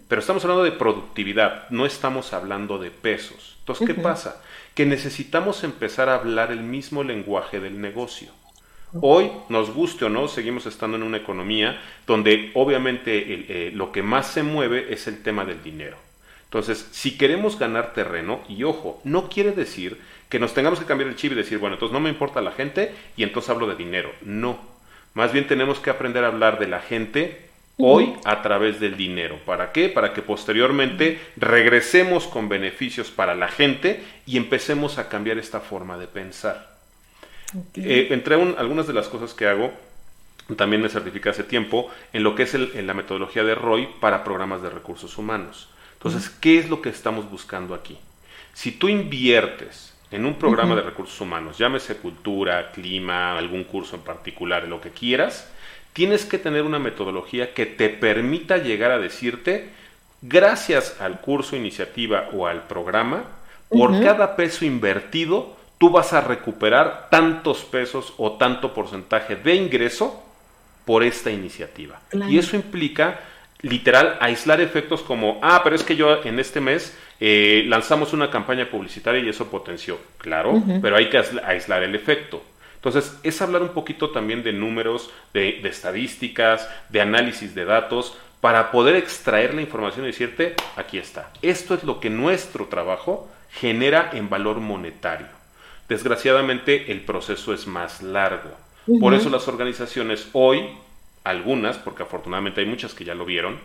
[0.08, 3.54] Pero estamos hablando de productividad, no estamos hablando de pesos.
[3.60, 4.42] Entonces, ¿qué pasa?
[4.74, 8.30] Que necesitamos empezar a hablar el mismo lenguaje del negocio.
[9.00, 14.02] Hoy, nos guste o no, seguimos estando en una economía donde obviamente eh, lo que
[14.02, 15.96] más se mueve es el tema del dinero.
[16.44, 21.10] Entonces, si queremos ganar terreno, y ojo, no quiere decir que nos tengamos que cambiar
[21.10, 23.74] el chip y decir, bueno, entonces no me importa la gente y entonces hablo de
[23.74, 24.12] dinero.
[24.22, 24.60] No,
[25.14, 29.38] más bien tenemos que aprender a hablar de la gente hoy a través del dinero.
[29.44, 29.88] ¿Para qué?
[29.88, 35.98] Para que posteriormente regresemos con beneficios para la gente y empecemos a cambiar esta forma
[35.98, 36.74] de pensar.
[37.74, 39.72] Eh, entre algunas de las cosas que hago,
[40.56, 44.24] también me certifica hace tiempo en lo que es en la metodología de ROI para
[44.24, 45.68] programas de recursos humanos.
[45.94, 47.98] Entonces, ¿qué es lo que estamos buscando aquí?
[48.52, 54.02] Si tú inviertes en un programa de recursos humanos, llámese cultura, clima, algún curso en
[54.02, 55.50] particular, lo que quieras,
[55.94, 59.70] tienes que tener una metodología que te permita llegar a decirte,
[60.20, 63.24] gracias al curso, iniciativa o al programa,
[63.70, 70.22] por cada peso invertido, tú vas a recuperar tantos pesos o tanto porcentaje de ingreso
[70.84, 72.00] por esta iniciativa.
[72.28, 73.20] Y eso implica
[73.62, 78.30] literal aislar efectos como, ah, pero es que yo en este mes eh, lanzamos una
[78.30, 79.98] campaña publicitaria y eso potenció.
[80.18, 82.42] Claro, pero hay que aislar el efecto.
[82.84, 88.14] Entonces, es hablar un poquito también de números, de, de, estadísticas, de análisis de datos,
[88.42, 91.30] para poder extraer la información y decirte, aquí está.
[91.40, 95.28] Esto es lo que nuestro trabajo genera en valor monetario.
[95.88, 98.50] Desgraciadamente, el proceso es más largo.
[99.00, 100.68] Por eso las organizaciones hoy,
[101.24, 103.58] algunas, porque afortunadamente hay muchas que ya lo vieron,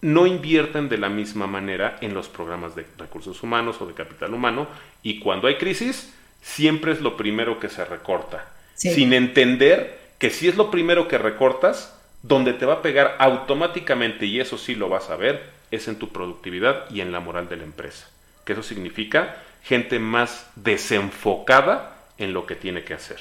[0.00, 4.34] no invierten de la misma manera en los programas de recursos humanos o de capital
[4.34, 4.66] humano
[5.04, 10.48] y cuando hay crisis siempre es lo primero que se recorta, sin entender que si
[10.48, 14.88] es lo primero que recortas, donde te va a pegar automáticamente, y eso sí lo
[14.88, 18.08] vas a ver, es en tu productividad y en la moral de la empresa.
[18.44, 23.18] Que eso significa gente más desenfocada en lo que tiene que hacer.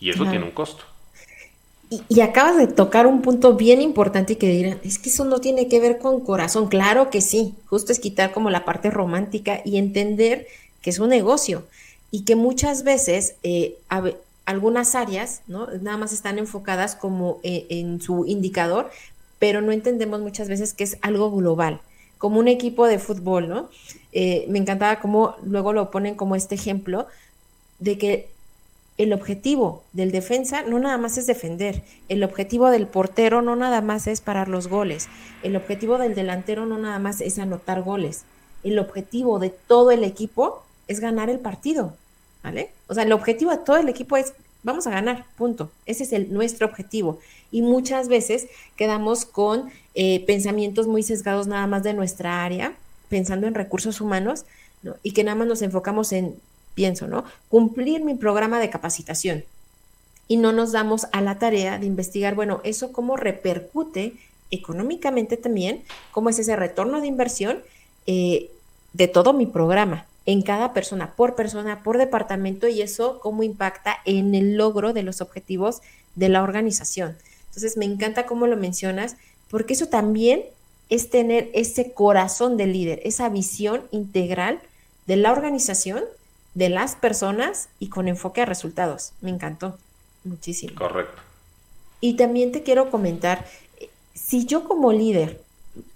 [0.00, 0.84] Y eso tiene un costo.
[1.90, 5.40] Y, acabas de tocar un punto bien importante y que dirán, es que eso no
[5.40, 6.68] tiene que ver con corazón.
[6.68, 10.46] Claro que sí, justo es quitar como la parte romántica y entender
[10.82, 11.64] que es un negocio
[12.10, 13.76] y que muchas veces eh,
[14.44, 15.66] algunas áreas, ¿no?
[15.82, 18.90] Nada más están enfocadas como eh, en su indicador,
[19.38, 21.80] pero no entendemos muchas veces que es algo global,
[22.16, 23.68] como un equipo de fútbol, ¿no?
[24.12, 27.06] Eh, me encantaba cómo luego lo ponen como este ejemplo
[27.78, 28.28] de que
[28.96, 33.80] el objetivo del defensa no nada más es defender, el objetivo del portero no nada
[33.80, 35.08] más es parar los goles,
[35.44, 38.24] el objetivo del delantero no nada más es anotar goles,
[38.64, 41.94] el objetivo de todo el equipo es ganar el partido,
[42.42, 42.70] ¿vale?
[42.88, 45.70] O sea, el objetivo de todo el equipo es vamos a ganar, punto.
[45.86, 47.18] Ese es el, nuestro objetivo.
[47.50, 52.74] Y muchas veces quedamos con eh, pensamientos muy sesgados nada más de nuestra área,
[53.08, 54.44] pensando en recursos humanos,
[55.02, 56.36] y que nada más nos enfocamos en
[56.74, 57.24] pienso, ¿no?
[57.48, 59.44] Cumplir mi programa de capacitación.
[60.28, 64.12] Y no nos damos a la tarea de investigar, bueno, eso cómo repercute
[64.50, 67.58] económicamente también, cómo es ese retorno de inversión
[68.06, 68.50] eh,
[68.92, 73.96] de todo mi programa, en cada persona, por persona, por departamento, y eso cómo impacta
[74.04, 75.80] en el logro de los objetivos
[76.16, 77.16] de la organización.
[77.46, 79.16] Entonces, me encanta cómo lo mencionas,
[79.48, 80.42] porque eso también
[80.90, 84.60] es tener ese corazón del líder, esa visión integral
[85.06, 86.04] de la organización
[86.52, 89.12] de las personas y con enfoque a resultados.
[89.22, 89.78] Me encantó
[90.24, 90.74] muchísimo.
[90.74, 91.22] Correcto.
[92.02, 93.46] Y también te quiero comentar,
[94.12, 95.40] si yo como líder,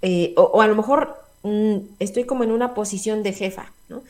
[0.01, 4.03] eh, o, a lo mejor mm, estoy como en una posición de jefa, ¿no?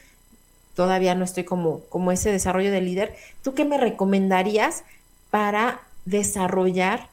[0.74, 4.85] Todavía no estoy como, como ese desarrollo de líder, ¿tú qué me recomendarías
[5.30, 7.08] para desarrollar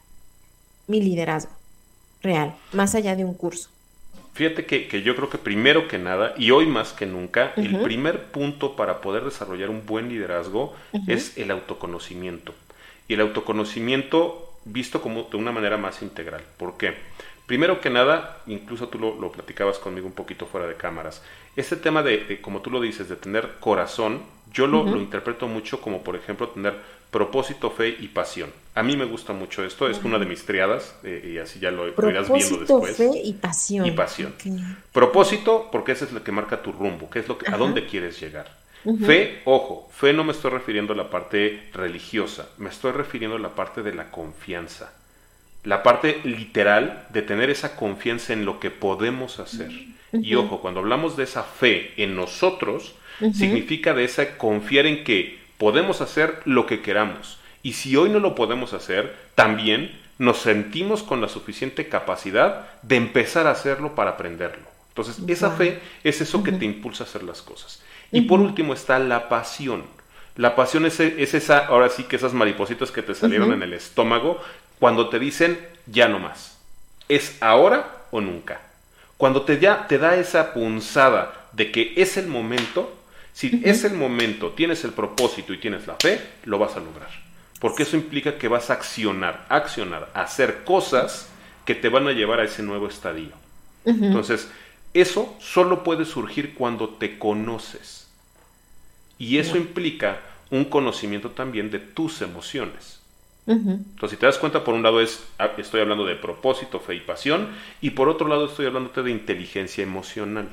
[0.86, 1.52] mi liderazgo
[2.22, 3.68] real, más allá de un curso?
[4.32, 8.26] Fíjate que, yo creo que primero que nada, y hoy más que nunca, el primer
[8.26, 10.74] punto para poder desarrollar un buen liderazgo
[11.08, 12.54] es el autoconocimiento.
[13.08, 16.42] Y el autoconocimiento visto como de una manera más integral.
[16.56, 16.94] ¿Por qué?
[17.46, 21.22] Primero que nada, incluso tú lo, platicabas conmigo un poquito fuera de cámaras,
[21.56, 25.80] este tema de, como tú lo dices, de tener corazón, yo lo, lo interpreto mucho
[25.80, 26.74] como, por ejemplo, tener
[27.10, 28.50] propósito, fe y pasión.
[28.74, 31.70] A mí me gusta mucho esto, es una de mis triadas eh, y así ya
[31.70, 32.96] lo, irás viendo después.
[32.96, 33.86] fe y pasión.
[33.86, 34.34] Y pasión.
[34.92, 37.86] Propósito, porque ese es lo que marca tu rumbo, que es lo que, a dónde
[37.86, 38.58] quieres llegar.
[39.04, 43.40] Fe, ojo, fe no me estoy refiriendo a la parte religiosa, me estoy refiriendo a
[43.40, 44.94] la parte de la confianza.
[45.64, 49.70] La parte literal de tener esa confianza en lo que podemos hacer.
[50.22, 52.94] Y ojo, cuando hablamos de esa fe en nosotros,
[53.34, 57.38] significa de esa confiar en que podemos hacer lo que queramos.
[57.62, 62.96] Y si hoy no lo podemos hacer, también nos sentimos con la suficiente capacidad de
[62.96, 64.68] empezar a hacerlo para aprenderlo.
[64.88, 67.82] Entonces, esa fe es eso que te impulsa a hacer las cosas.
[68.12, 69.84] Y por último está la pasión.
[70.36, 74.40] La pasión es, esa, ahora sí que esas maripositas que te salieron en el estómago
[74.78, 76.58] cuando te dicen ya no más.
[77.08, 78.60] Es ahora o nunca.
[79.20, 82.96] Cuando te, da esa punzada de que es el momento,
[83.34, 87.10] si es el momento, tienes el propósito y tienes la fe, lo vas a lograr.
[87.58, 91.28] Porque eso implica que vas a accionar, accionar, hacer cosas
[91.66, 93.28] que te van a llevar a ese nuevo estadio.
[93.84, 94.48] Entonces,
[94.94, 98.08] eso solo puede surgir cuando te conoces.
[99.18, 102.99] Y eso implica un conocimiento también de tus emociones.
[103.46, 106.94] Entonces, si te das cuenta, por un lado es, ah, estoy hablando de propósito, fe
[106.94, 107.48] y pasión,
[107.80, 110.48] y por otro lado estoy hablándote de inteligencia emocional.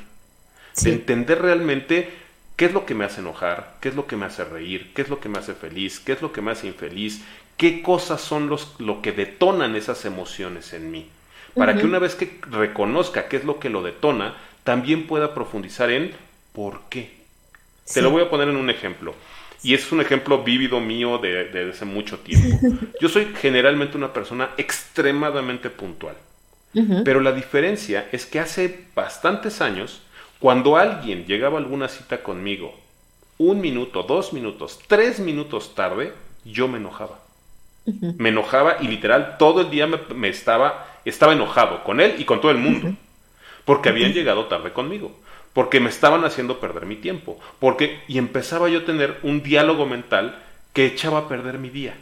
[0.81, 2.09] De entender realmente
[2.57, 3.75] ¿Qué es lo que me hace enojar?
[3.79, 4.91] ¿Qué es lo que me hace reír?
[4.95, 5.99] ¿Qué es lo que me hace feliz?
[5.99, 7.21] ¿Qué es lo que me hace infeliz?
[7.55, 11.07] ¿Qué cosas son los, lo que detonan esas emociones en mí?
[11.53, 15.91] Para que una vez que reconozca qué es lo que lo detona, también pueda profundizar
[15.91, 16.13] en
[16.51, 17.15] por qué.
[17.93, 19.13] Te lo voy a poner en un ejemplo.
[19.63, 22.59] Y es un ejemplo vívido mío de, de hace mucho tiempo.
[23.01, 26.15] Yo soy generalmente una persona extremadamente puntual.
[27.03, 30.01] Pero la diferencia es que hace bastantes años,
[30.39, 32.75] cuando alguien llegaba a alguna cita conmigo,
[33.39, 36.13] un minuto, dos minutos, tres minutos tarde,
[36.45, 37.19] yo me enojaba.
[38.17, 42.41] Me enojaba y literal todo el día me, estaba, estaba enojado con él y con
[42.41, 42.93] todo el mundo.
[43.65, 45.17] Porque habían llegado tarde conmigo.
[45.57, 47.39] Porque me estaban haciendo perder mi tiempo.
[47.57, 50.37] Porque, y empezaba yo a tener un diálogo mental
[50.71, 51.95] que echaba a perder mi día.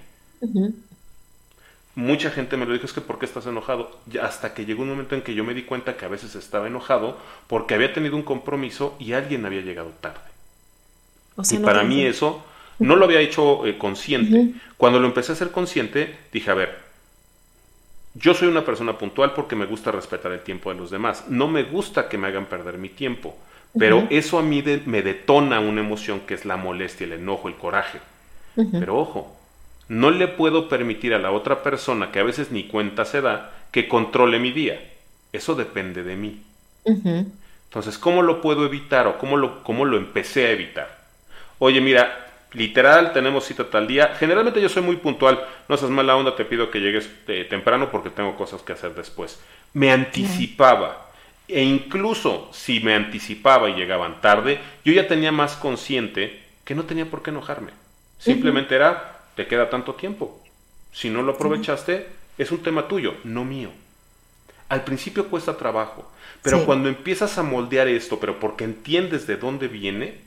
[1.96, 3.98] Mucha gente me lo dijo, es que ¿por qué estás enojado?
[4.22, 6.68] Hasta que llegó un momento en que yo me di cuenta que a veces estaba
[6.68, 10.20] enojado porque había tenido un compromiso y alguien había llegado tarde.
[11.50, 12.44] y para mí eso
[12.80, 14.54] no lo había hecho eh, consciente.
[14.76, 16.85] Cuando lo empecé a hacer consciente, dije, a ver,
[18.16, 21.26] yo soy una persona puntual porque me gusta respetar el tiempo de los demás.
[21.30, 23.36] No me gusta que me hagan perder mi tiempo.
[23.78, 27.56] Pero eso a mí me detona una emoción que es la molestia, el enojo, el
[27.56, 28.00] coraje.
[28.72, 29.36] Pero ojo,
[29.90, 33.52] no le puedo permitir a la otra persona, que a veces ni cuenta se da,
[33.72, 34.82] que controle mi día.
[35.34, 36.42] Eso depende de mí.
[36.86, 40.98] Entonces, ¿cómo lo puedo evitar o cómo lo, cómo lo empecé a evitar?
[41.60, 42.25] Oye, mira,
[42.56, 44.16] literal, tenemos cita tal día.
[44.20, 47.92] Generalmente yo soy muy puntual, no seas mala onda, te pido que llegues eh, temprano
[47.92, 49.40] porque tengo cosas que hacer después.
[49.74, 51.12] Me anticipaba.
[51.48, 56.86] E incluso si me anticipaba y llegaban tarde, yo ya tenía más consciente que no
[56.86, 57.72] tenía por qué enojarme.
[58.18, 60.42] Simplemente era, te queda tanto tiempo.
[60.92, 63.70] Si no lo aprovechaste, es un tema tuyo, no mío.
[64.70, 69.68] Al principio cuesta trabajo, pero cuando empiezas a moldear esto, pero porque entiendes de dónde
[69.68, 70.20] viene,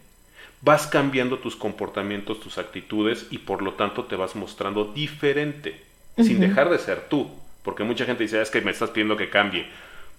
[0.61, 5.83] vas cambiando tus comportamientos, tus actitudes y por lo tanto te vas mostrando diferente,
[6.17, 7.31] sin dejar de ser tú.
[7.63, 9.67] Porque mucha gente dice, ah, es que me estás pidiendo que cambie.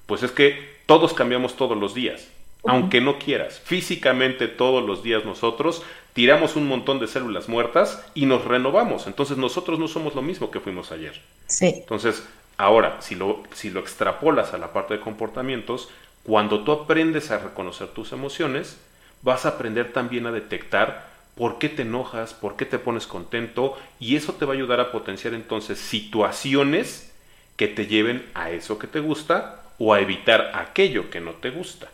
[0.06, 2.28] Pues es que todos cambiamos todos los días,
[2.63, 3.60] aunque no quieras.
[3.63, 9.08] Físicamente todos los días nosotros tiramos un montón de células muertas y nos renovamos.
[9.08, 11.19] Entonces nosotros no somos lo mismo que fuimos ayer.
[11.47, 11.75] Sí.
[11.78, 15.89] Entonces, ahora, si lo, si lo extrapolas a la parte de comportamientos,
[16.23, 18.78] cuando tú aprendes a reconocer tus emociones,
[19.21, 23.77] vas a aprender también a detectar por qué te enojas, por qué te pones contento
[23.99, 27.12] y eso te va a ayudar a potenciar entonces situaciones
[27.55, 31.49] que te lleven a eso que te gusta o a evitar aquello que no te
[31.49, 31.89] gusta.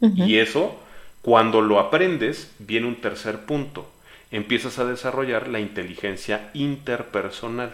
[0.00, 0.76] Y eso,
[1.22, 3.88] cuando lo aprendes, viene un tercer punto.
[4.32, 7.72] Empiezas a desarrollar la inteligencia interpersonal.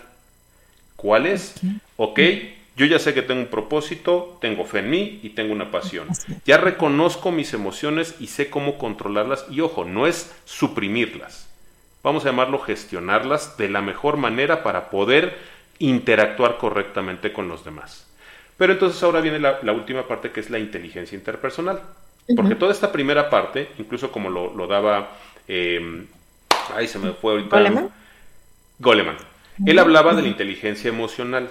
[0.96, 1.54] ¿Cuál es?
[1.96, 2.20] Ok,
[2.78, 6.06] yo ya sé que tengo un propósito, tengo fe en mí y tengo una pasión.
[6.46, 11.48] Ya reconozco mis emociones y sé cómo controlarlas y ojo, no es suprimirlas.
[12.04, 15.36] Vamos a llamarlo gestionarlas de la mejor manera para poder
[15.80, 18.06] interactuar correctamente con los demás.
[18.56, 21.82] Pero entonces ahora viene la, última parte que es la inteligencia interpersonal.
[22.36, 25.16] Porque toda esta primera parte, incluso como lo, daba...
[25.48, 26.04] Eh,
[26.76, 27.56] ay, se me fue ahorita.
[27.56, 27.90] Goleman.
[28.78, 29.16] Goleman.
[29.66, 31.50] Él hablaba de la inteligencia emocional.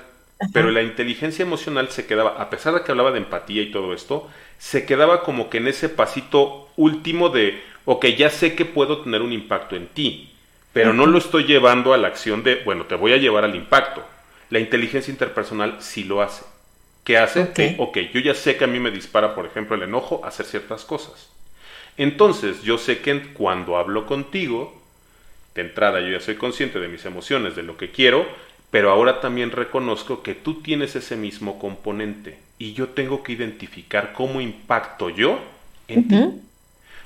[0.53, 3.93] Pero la inteligencia emocional se quedaba, a pesar de que hablaba de empatía y todo
[3.93, 9.01] esto, se quedaba como que en ese pasito último de, ok, ya sé que puedo
[9.01, 10.31] tener un impacto en ti,
[10.73, 13.55] pero no lo estoy llevando a la acción de, bueno, te voy a llevar al
[13.55, 14.03] impacto.
[14.49, 16.45] La inteligencia interpersonal sí lo hace.
[17.03, 17.51] ¿Qué hace?
[17.53, 20.27] Que, ok, yo ya sé que a mí me dispara, por ejemplo, el enojo a
[20.27, 21.29] hacer ciertas cosas.
[21.97, 24.79] Entonces, yo sé que cuando hablo contigo,
[25.55, 28.27] de entrada yo ya soy consciente de mis emociones, de lo que quiero,
[28.71, 34.13] pero ahora también reconozco que tú tienes ese mismo componente y yo tengo que identificar
[34.13, 35.39] cómo impacto yo
[35.87, 36.41] en ti.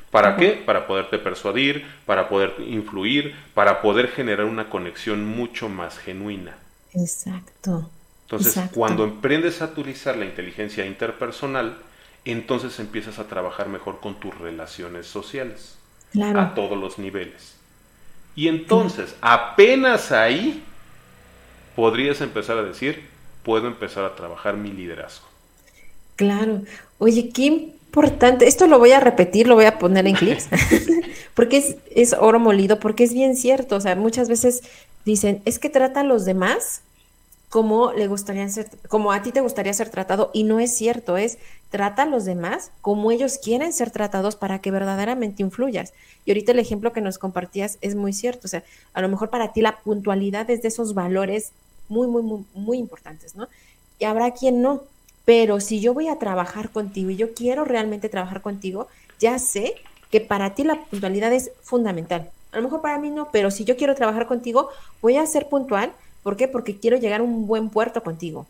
[0.09, 0.61] ¿Para qué?
[0.65, 6.57] Para poderte persuadir, para poder influir, para poder generar una conexión mucho más genuina.
[6.93, 7.89] Exacto.
[8.23, 11.77] Entonces, cuando emprendes a utilizar la inteligencia interpersonal,
[12.25, 15.77] entonces empiezas a trabajar mejor con tus relaciones sociales.
[16.35, 17.55] A todos los niveles.
[18.35, 20.61] Y entonces, apenas ahí
[21.75, 23.07] podrías empezar a decir,
[23.43, 25.25] puedo empezar a trabajar mi liderazgo.
[26.15, 26.61] Claro.
[26.99, 28.47] Oye, qué importante.
[28.47, 30.47] Esto lo voy a repetir, lo voy a poner en clics,
[31.33, 33.75] porque es, es, oro molido, porque es bien cierto.
[33.75, 34.61] O sea, muchas veces
[35.05, 36.81] dicen, es que trata a los demás
[37.51, 41.17] como le gustaría ser, como a ti te gustaría ser tratado, y no es cierto,
[41.17, 41.37] es
[41.69, 45.91] trata a los demás como ellos quieren ser tratados para que verdaderamente influyas.
[46.23, 49.29] Y ahorita el ejemplo que nos compartías es muy cierto, o sea, a lo mejor
[49.29, 51.51] para ti la puntualidad es de esos valores
[51.89, 53.49] muy, muy, muy, muy importantes, ¿no?
[53.99, 54.83] Y habrá quien no,
[55.25, 58.87] pero si yo voy a trabajar contigo y yo quiero realmente trabajar contigo,
[59.19, 59.75] ya sé
[60.09, 62.29] que para ti la puntualidad es fundamental.
[62.53, 64.69] A lo mejor para mí no, pero si yo quiero trabajar contigo,
[65.01, 65.91] voy a ser puntual
[66.23, 66.47] ¿Por qué?
[66.47, 68.45] Porque quiero llegar a un buen puerto contigo.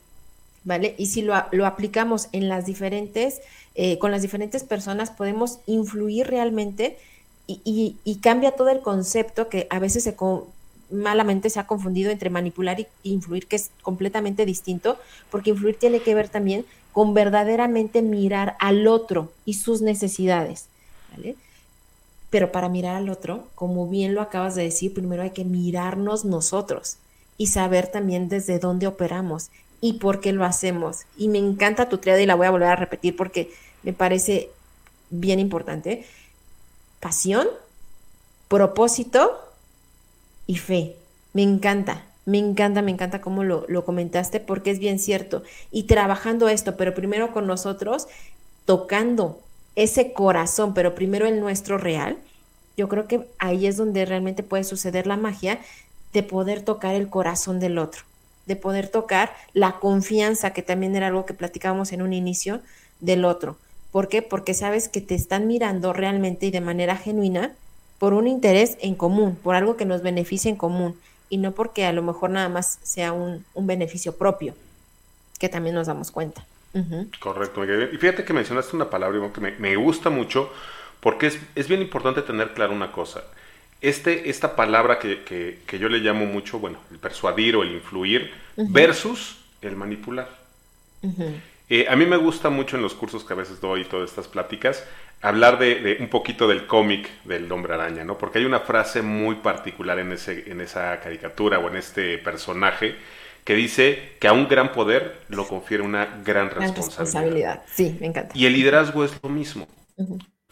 [0.63, 0.93] ¿Vale?
[0.97, 3.41] Y si lo, aplicamos en las diferentes,
[3.73, 6.97] eh, con las diferentes personas, podemos influir realmente
[7.47, 10.13] y, cambia todo el concepto que a veces
[10.91, 14.97] malamente se ha confundido entre manipular y, influir, que es completamente distinto,
[15.31, 16.63] porque influir tiene que ver también
[16.93, 20.65] con verdaderamente mirar al otro y sus necesidades,
[21.11, 21.35] ¿vale?
[22.29, 26.23] Pero para mirar al otro, como bien lo acabas de decir, primero hay que mirarnos
[26.23, 26.97] nosotros
[27.41, 29.49] y saber también desde dónde operamos
[29.81, 31.07] y por qué lo hacemos.
[31.17, 34.51] Y me encanta tu triada y la voy a volver a repetir porque me parece
[35.09, 36.05] bien importante.
[36.99, 37.47] Pasión,
[38.47, 39.39] propósito
[40.45, 40.95] y fe.
[41.33, 45.41] Me encanta, me encanta, me encanta cómo lo, lo comentaste porque es bien cierto.
[45.71, 48.05] Y trabajando esto, pero primero con nosotros,
[48.65, 49.41] tocando
[49.75, 52.19] ese corazón, pero primero el nuestro real,
[52.77, 55.59] yo creo que ahí es donde realmente puede suceder la magia
[56.13, 58.03] de poder tocar el corazón del otro,
[58.45, 62.61] de poder tocar la confianza, que también era algo que platicábamos en un inicio,
[62.99, 63.57] del otro.
[63.91, 64.21] ¿Por qué?
[64.21, 67.51] Porque sabes que te están mirando realmente y de manera genuina
[67.99, 70.97] por un interés en común, por algo que nos beneficie en común,
[71.29, 74.55] y no porque a lo mejor nada más sea un, beneficio propio,
[75.39, 76.45] que también nos damos cuenta.
[77.19, 80.49] Correcto, Y fíjate que mencionaste una palabra que me, gusta mucho
[80.99, 83.23] porque es, bien importante tener claro una cosa.
[83.81, 89.37] Este, esta palabra que, yo le llamo mucho, bueno, el persuadir o el influir versus
[89.61, 90.29] el manipular.
[91.69, 94.09] Eh, a mí me gusta mucho en los cursos que a veces doy y todas
[94.09, 94.85] estas pláticas
[95.21, 98.17] hablar de, un poquito del cómic del hombre araña, ¿no?
[98.17, 102.95] Porque hay una frase muy particular en, ese, en esa caricatura o en este personaje
[103.43, 107.63] que dice que a un gran poder lo confiere una gran responsabilidad.
[107.71, 108.37] Sí, me encanta.
[108.37, 109.67] Y el liderazgo es lo mismo.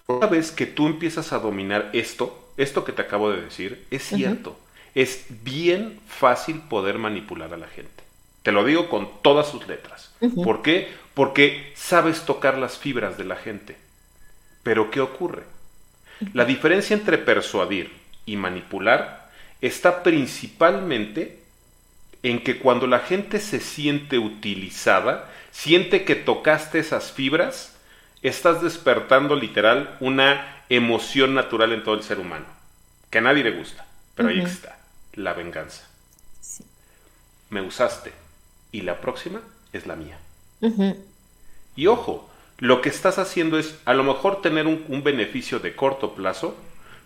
[0.10, 4.02] Una vez que tú empiezas a dominar esto, esto que te acabo de decir, es
[4.02, 4.60] cierto.
[4.96, 8.04] Es bien fácil poder manipular a la gente.
[8.42, 10.12] Te lo digo con todas sus letras.
[10.44, 10.88] ¿Por qué?
[11.14, 13.78] Porque sabes tocar las fibras de la gente.
[14.64, 15.44] Pero ¿qué ocurre?
[16.34, 17.92] La diferencia entre persuadir
[18.26, 19.30] y manipular
[19.62, 21.38] está principalmente
[22.24, 27.76] en que cuando la gente se siente utilizada, siente que tocaste esas fibras,
[28.22, 32.46] estás despertando literal una emoción natural en todo el ser humano,
[33.10, 34.78] que a nadie le gusta, pero ahí está,
[35.14, 35.88] la venganza.
[37.50, 38.14] Me usaste
[38.72, 39.42] y la próxima
[39.74, 40.18] es la mía.
[41.76, 46.14] Y ojo, lo que estás haciendo es a lo mejor tener un beneficio de corto
[46.14, 46.56] plazo,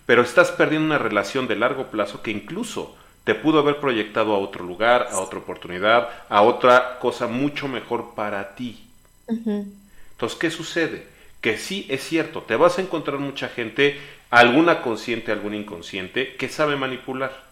[0.05, 4.39] pero estás perdiendo una relación de largo plazo que incluso te pudo haber proyectado a
[4.39, 8.85] otro lugar, a otra oportunidad, a otra cosa mucho mejor para ti.
[10.13, 11.07] Entonces, ¿qué sucede?
[11.41, 13.99] Que sí es cierto, te vas a encontrar mucha gente,
[14.29, 17.43] alguna consciente, alguna inconsciente, que sabe manipular.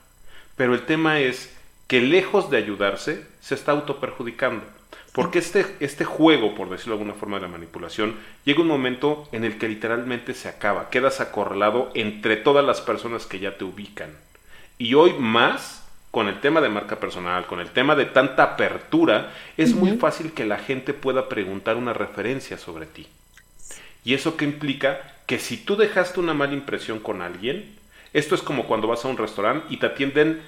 [0.56, 1.56] Pero el tema es
[1.88, 4.64] que lejos de ayudarse, se está autoperjudicando.
[5.12, 9.28] Porque este, este juego, por decirlo de alguna forma de la manipulación, llega un momento
[9.34, 13.66] en el que literalmente se acaba, quedas acorralado entre todas las personas que ya te
[13.66, 14.12] ubican.
[14.78, 15.81] Y hoy más,
[16.12, 20.34] con el tema de marca personal, con el tema de tanta apertura, es muy fácil
[20.34, 23.08] que la gente pueda preguntar una referencia sobre ti.
[24.04, 25.00] ¿Y eso qué implica?
[25.26, 27.78] Que si tú dejaste una mala impresión con alguien,
[28.12, 30.42] esto es como cuando vas a un restaurante y te atienden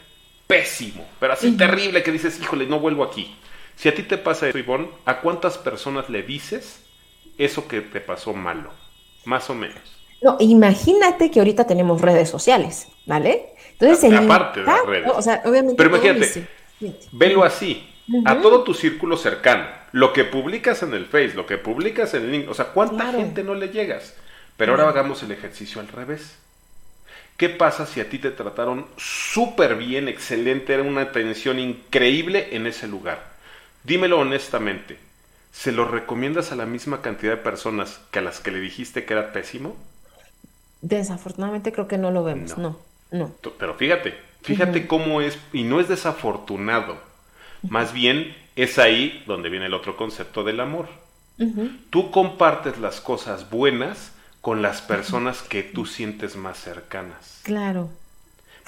[0.47, 3.33] pésimo, pero así terrible que dices, híjole, no vuelvo aquí.
[3.77, 6.83] Si a ti te pasa eso, Ivonne, ¿a cuántas personas le dices
[7.37, 8.71] eso que te pasó malo?
[9.23, 9.79] Más o menos.
[10.21, 13.52] No, imagínate que ahorita tenemos redes sociales, ¿vale?
[13.83, 15.75] Entonces, aparte de las redes.
[15.77, 16.47] Pero imagínate,
[17.11, 17.89] velo así,
[18.25, 22.23] a todo tu círculo cercano, lo que publicas en el Face, lo que publicas en
[22.23, 24.15] el link, o sea, ¿cuánta gente no le llegas?
[24.57, 26.37] Pero ahora hagamos el ejercicio al revés.
[27.37, 32.67] ¿Qué pasa si a ti te trataron súper bien, excelente, era una atención increíble en
[32.67, 33.33] ese lugar?
[33.83, 34.97] Dímelo honestamente,
[35.51, 39.05] ¿se lo recomiendas a la misma cantidad de personas que a las que le dijiste
[39.05, 39.75] que era pésimo?
[40.81, 42.69] Desafortunadamente creo que no lo vemos, no.
[42.69, 42.92] No.
[43.57, 46.97] Pero fíjate, fíjate cómo es, y no es desafortunado,
[47.69, 50.87] más bien es ahí donde viene el otro concepto del amor.
[51.89, 54.11] Tú compartes las cosas buenas
[54.41, 57.39] con las personas que tú sientes más cercanas.
[57.43, 57.89] Claro.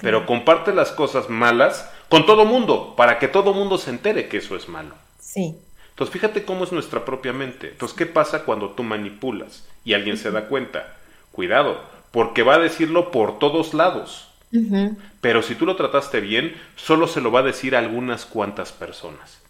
[0.00, 4.38] Pero comparte las cosas malas con todo mundo, para que todo mundo se entere que
[4.38, 4.94] eso es malo.
[5.18, 5.56] Sí.
[5.90, 7.68] Entonces, fíjate cómo es nuestra propia mente.
[7.70, 10.94] Entonces, ¿qué pasa cuando tú manipulas y alguien se da cuenta?
[11.32, 11.80] Cuidado,
[12.10, 14.28] porque va a decirlo por todos lados.
[15.20, 18.72] Pero si tú lo trataste bien, solo se lo va a decir a algunas cuantas
[18.72, 19.40] personas.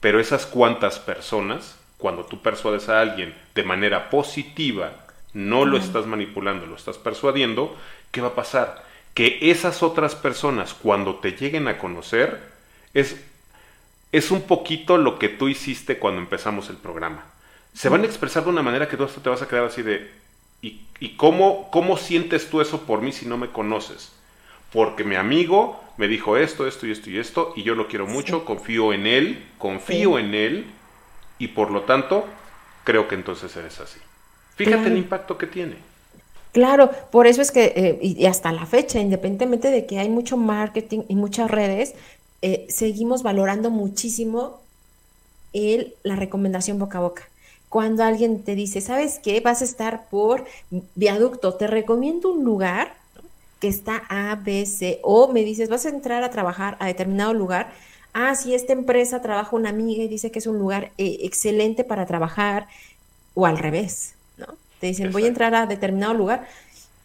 [0.00, 4.92] Pero esas cuantas personas, cuando tú persuades a alguien de manera positiva,
[5.34, 7.76] no lo estás manipulando, lo estás persuadiendo,
[8.10, 8.84] ¿qué va a pasar?
[9.14, 12.40] Que esas otras personas, cuando te lleguen a conocer,
[12.94, 13.16] es,
[14.12, 17.24] es un poquito lo que tú hiciste cuando empezamos el programa.
[17.74, 19.82] Se van a expresar de una manera que tú hasta te vas a quedar así
[19.82, 20.10] de,
[20.62, 24.12] ¿Y, y cómo, cómo sientes tú eso por mí si no me conoces?
[24.72, 28.06] Porque mi amigo me dijo esto, esto y esto y esto, y yo lo quiero
[28.06, 30.66] mucho, confío en él, confío en él,
[31.38, 32.24] y por lo tanto,
[32.84, 33.98] creo que entonces eres así.
[34.56, 35.76] Fíjate el impacto que tiene.
[36.52, 40.36] Claro, por eso es que, eh, y hasta la fecha, independientemente de que hay mucho
[40.36, 41.94] marketing y muchas redes,
[42.42, 44.60] eh, seguimos valorando muchísimo
[45.52, 47.28] el, la recomendación boca a boca.
[47.68, 49.40] Cuando alguien te dice, ¿sabes qué?
[49.40, 50.44] Vas a estar por
[50.94, 52.94] viaducto, te recomiendo un lugar
[53.60, 57.34] que está A, B, C, o me dices, vas a entrar a trabajar a determinado
[57.34, 57.72] lugar.
[58.12, 61.84] Ah, si esta empresa trabaja una amiga y dice que es un lugar eh, excelente
[61.84, 62.66] para trabajar,
[63.34, 64.46] o al revés, ¿no?
[64.80, 66.48] Te dicen, voy a entrar a determinado lugar.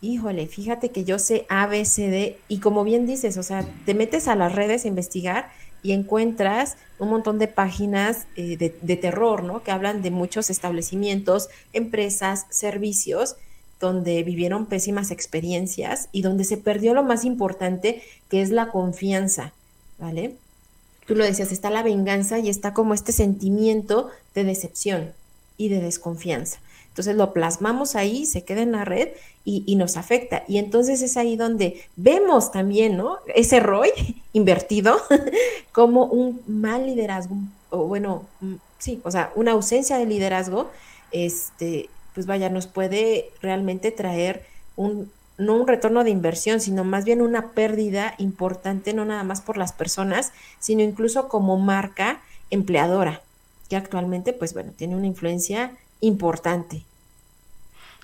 [0.02, 3.64] Híjole, fíjate que yo sé A, B, C, D, y como bien dices, o sea,
[3.86, 5.52] te metes a las redes a investigar
[5.84, 9.64] y encuentras un montón de páginas eh, de, de, terror, ¿no?
[9.64, 13.36] Que hablan de muchos establecimientos, empresas, servicios,
[13.84, 19.52] donde vivieron pésimas experiencias y donde se perdió lo más importante, que es la confianza,
[20.00, 20.36] ¿vale?
[21.06, 25.12] Tú lo decías, está la venganza y está como este sentimiento de decepción
[25.58, 26.60] y de desconfianza.
[26.88, 29.10] Entonces lo plasmamos ahí, se queda en la red
[29.44, 30.44] y, nos afecta.
[30.48, 33.18] Y entonces es ahí donde vemos también, ¿no?
[33.36, 33.92] Ese ROI
[34.32, 34.96] invertido
[35.74, 37.36] como un mal liderazgo,
[37.70, 38.24] o bueno,
[38.80, 40.72] sí, o sea, una ausencia de liderazgo,
[41.12, 44.46] este, pues vaya, nos puede realmente traer
[44.76, 49.42] un, no un retorno de inversión, sino más bien una pérdida importante, no nada más
[49.42, 53.22] por las personas, sino incluso como marca empleadora,
[53.70, 56.84] que actualmente, pues bueno, tiene una influencia importante.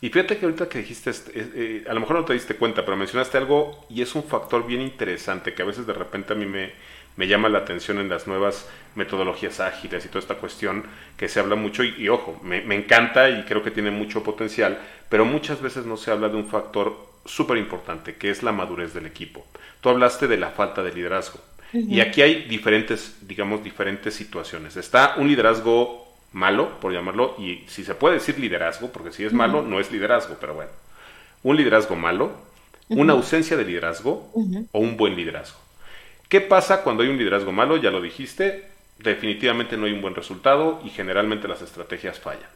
[0.02, 2.86] Y fíjate que ahorita que dijiste, eh, eh, a lo mejor no te diste cuenta,
[2.86, 6.36] pero mencionaste algo y es un factor bien interesante que a veces de repente a
[6.38, 6.72] mí me,
[7.18, 10.84] me llama la atención en las nuevas metodologías ágiles y toda esta cuestión
[11.18, 14.24] que se habla mucho y, y ojo, me, me, encanta y creo que tiene mucho
[14.24, 14.80] potencial,
[15.10, 16.96] pero muchas veces no se habla de un factor
[17.26, 19.46] súper importante que es la madurez del equipo.
[19.82, 21.40] Tú hablaste de la falta de liderazgo
[21.74, 21.90] uh -huh.
[21.90, 24.78] y aquí hay diferentes, digamos, diferentes situaciones.
[24.78, 29.34] Está un liderazgo malo, por llamarlo, y si se puede decir liderazgo, porque si es
[29.34, 29.68] malo, uh -huh.
[29.68, 30.72] no es liderazgo, pero bueno,
[31.44, 33.02] un liderazgo malo, uh -huh.
[33.02, 34.32] una ausencia de liderazgo
[34.72, 35.58] o un buen liderazgo.
[36.30, 37.78] ¿Qué pasa cuando hay un liderazgo malo?
[37.78, 38.70] Ya lo dijiste,
[39.00, 42.50] definitivamente no hay un buen resultado y generalmente las estrategias fallan.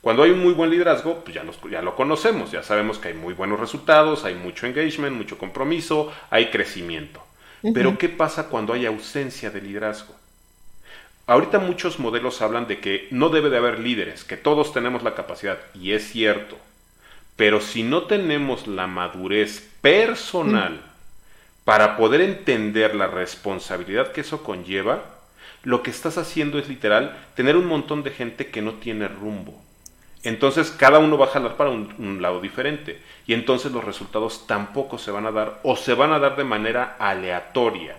[0.00, 3.34] Cuando hay un muy buen liderazgo, pues ya, lo conocemos, ya sabemos que hay muy
[3.34, 7.22] buenos resultados, hay mucho engagement, mucho compromiso, hay crecimiento.
[7.74, 10.14] Pero ¿qué pasa cuando hay ausencia de liderazgo?
[11.26, 15.14] Ahorita muchos modelos hablan de que no debe de haber líderes, que todos tenemos la
[15.14, 16.56] capacidad, y es cierto.
[17.34, 20.80] Pero si no tenemos la madurez personal.
[21.66, 25.02] Para poder entender la responsabilidad que eso conlleva,
[25.64, 29.60] lo que estás haciendo es literal tener un montón de gente que no tiene rumbo.
[30.22, 34.46] Entonces cada uno va a jalar para un, un, lado diferente y entonces los resultados
[34.46, 37.96] tampoco se van a dar o se van a dar de manera aleatoria.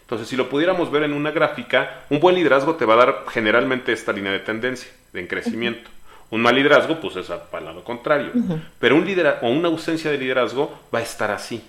[0.00, 3.24] Entonces, si lo pudiéramos ver en una gráfica, un buen liderazgo te va a dar
[3.28, 5.90] generalmente esta línea de tendencia, de crecimiento.
[6.30, 8.30] Un mal liderazgo, pues es al lado contrario.
[8.32, 8.60] Uh -huh.
[8.78, 11.62] Pero un liderazgo o una ausencia de liderazgo va a estar así.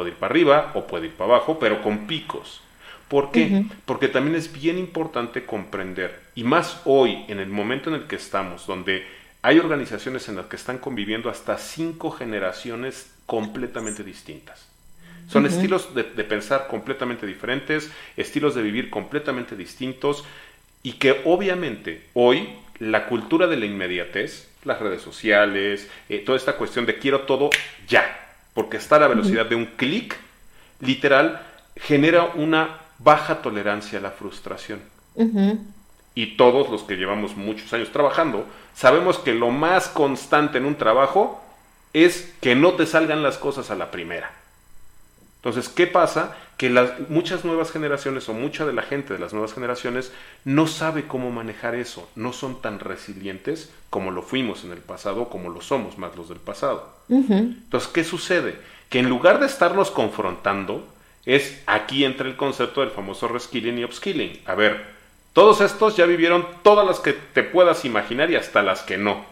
[0.00, 2.62] Puede ir para arriba o puede ir para abajo, pero con picos.
[3.06, 3.42] ¿Por qué?
[3.44, 3.70] Uh -huh.
[3.84, 8.16] Porque también es bien importante comprender, y más hoy, en el momento en el que
[8.16, 9.04] estamos, donde
[9.42, 14.66] hay organizaciones en las que están conviviendo hasta cinco generaciones completamente distintas.
[15.28, 15.50] Son uh -huh.
[15.50, 20.24] estilos de, de, pensar completamente diferentes, estilos de vivir completamente distintos
[20.82, 22.48] y que obviamente hoy
[22.78, 27.50] la cultura de la inmediatez, las redes sociales, eh, toda esta cuestión de quiero todo
[27.86, 30.16] ya, porque está a la velocidad de un clic,
[30.80, 31.42] literal,
[31.76, 34.80] genera una baja tolerancia a la frustración.
[35.14, 35.58] Uh -huh.
[36.14, 38.44] Y todos los que llevamos muchos años trabajando,
[38.74, 41.42] sabemos que lo más constante en un trabajo
[41.92, 44.39] es que no te salgan las cosas a la primera
[45.42, 46.36] entonces, ¿qué pasa?
[46.58, 50.12] Que las, muchas nuevas generaciones o mucha de la gente de las nuevas generaciones
[50.44, 55.30] no sabe cómo manejar eso, no son tan resilientes como lo fuimos en el pasado,
[55.30, 56.94] como lo somos más los del pasado.
[57.08, 57.38] Uh -huh.
[57.38, 58.58] Entonces, ¿qué sucede?
[58.90, 60.86] Que en lugar de estarnos confrontando,
[61.24, 64.42] es aquí entra el concepto del famoso reskilling y upskilling.
[64.44, 64.84] A ver,
[65.32, 69.24] todos estos ya vivieron todas las que te puedas imaginar y hasta las que no.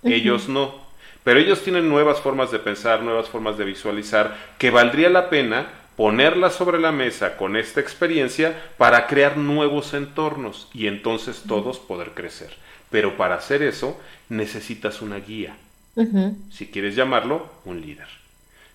[0.00, 0.14] Uh -huh.
[0.14, 0.80] Ellos no.
[1.24, 5.68] Pero ellos tienen nuevas formas de pensar, nuevas formas de visualizar, que valdría la pena
[5.96, 12.10] ponerlas sobre la mesa con esta experiencia para crear nuevos entornos y entonces todos poder
[12.10, 12.56] crecer.
[12.90, 15.56] Pero para hacer eso necesitas una guía.
[15.94, 16.36] Uh -huh.
[16.50, 18.08] Si quieres llamarlo, un líder.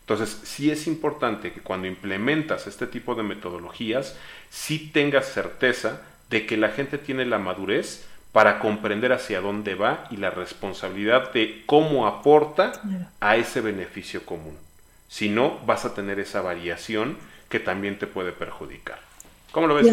[0.02, 4.16] Entonces, sí es importante que cuando implementas este tipo de metodologías,
[4.50, 8.08] sí tengas certeza de que la gente tiene la madurez
[8.38, 12.72] para comprender hacia dónde va y la responsabilidad de cómo aporta
[13.20, 14.56] a ese beneficio común.
[15.08, 17.18] Si no, vas a tener esa variación
[17.50, 19.00] que también te puede perjudicar.
[19.52, 19.88] ¿Cómo lo ves?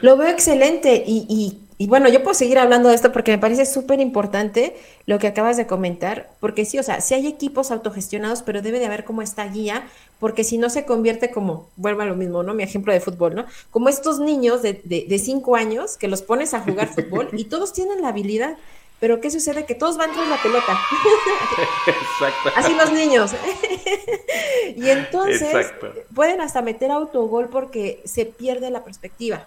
[0.00, 3.66] Lo veo excelente y, y, bueno, yo puedo seguir hablando de esto porque me parece
[3.66, 8.42] súper importante lo que acabas de comentar, porque sí, o sea, sí hay equipos autogestionados,
[8.42, 9.86] pero debe de haber como esta guía,
[10.20, 12.54] porque si no se convierte como, vuelvo a lo mismo, ¿no?
[12.54, 13.46] Mi ejemplo de fútbol, ¿no?
[13.70, 17.44] Como estos niños de, de, de cinco años que los pones a jugar fútbol y
[17.44, 18.56] todos tienen la habilidad,
[19.00, 19.66] pero ¿qué sucede?
[19.66, 20.78] Que todos van tras la pelota.
[21.86, 22.50] Exacto.
[22.56, 23.32] Así los niños.
[24.76, 25.72] y entonces
[26.14, 29.46] pueden hasta meter autogol porque se pierde la perspectiva.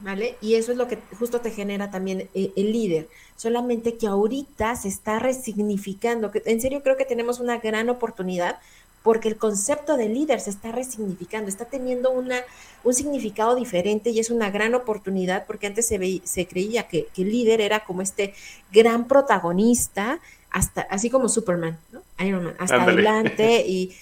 [0.00, 0.36] ¿Vale?
[0.40, 3.08] Y eso es lo que justo te genera también el, eh, el líder.
[3.36, 6.30] Solamente que ahorita se está resignificando.
[6.30, 8.58] Que, en serio creo que tenemos una gran oportunidad
[9.04, 12.36] porque el concepto de líder se está resignificando, está teniendo una,
[12.84, 17.30] un significado diferente y es una gran oportunidad porque antes se, se creía que, el
[17.30, 18.32] líder era como este
[18.72, 20.20] gran protagonista,
[20.50, 22.00] hasta, así como Superman, ¿no?
[22.24, 23.94] Iron Man, hasta adelante y,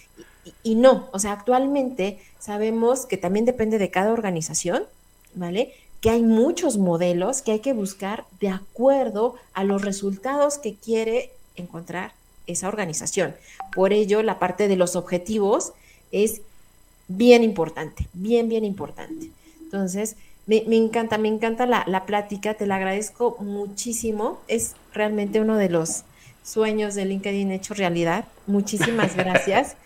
[0.63, 4.85] y, no, o sea, actualmente sabemos que también depende de cada organización,
[5.35, 5.75] ¿vale?
[6.03, 11.31] Que hay muchos modelos que hay que buscar de acuerdo a los resultados que quiere
[11.57, 12.13] encontrar
[12.47, 13.35] esa organización.
[13.75, 15.73] Por ello, la parte de los objetivos
[16.11, 16.43] es
[17.09, 19.31] bien importante, bien, bien importante.
[19.63, 24.41] Entonces, me, encanta, me encanta la, la, plática, te la agradezco muchísimo.
[24.49, 26.03] Es realmente uno de los
[26.43, 28.27] sueños de LinkedIn hecho realidad.
[28.47, 29.77] Muchísimas gracias.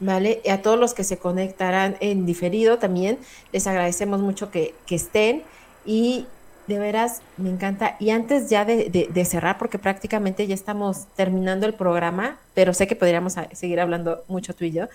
[0.00, 0.40] ¿Vale?
[0.44, 3.18] Y a todos los que se conectarán en diferido también,
[3.52, 5.44] les agradecemos mucho que, que estén
[5.86, 6.26] y
[6.66, 7.96] de veras, me encanta.
[7.98, 12.96] Y antes ya de, cerrar, porque prácticamente ya estamos terminando el programa, pero sé que
[12.96, 14.86] podríamos seguir hablando mucho tú y yo,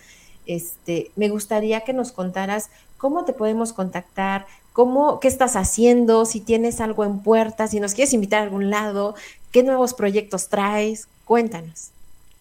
[0.45, 6.39] este, me gustaría que nos contaras cómo te podemos contactar, cómo, qué estás haciendo, si
[6.39, 9.15] tienes algo en puerta, si nos quieres invitar a algún lado,
[9.51, 11.07] qué nuevos proyectos traes.
[11.25, 11.91] Cuéntanos.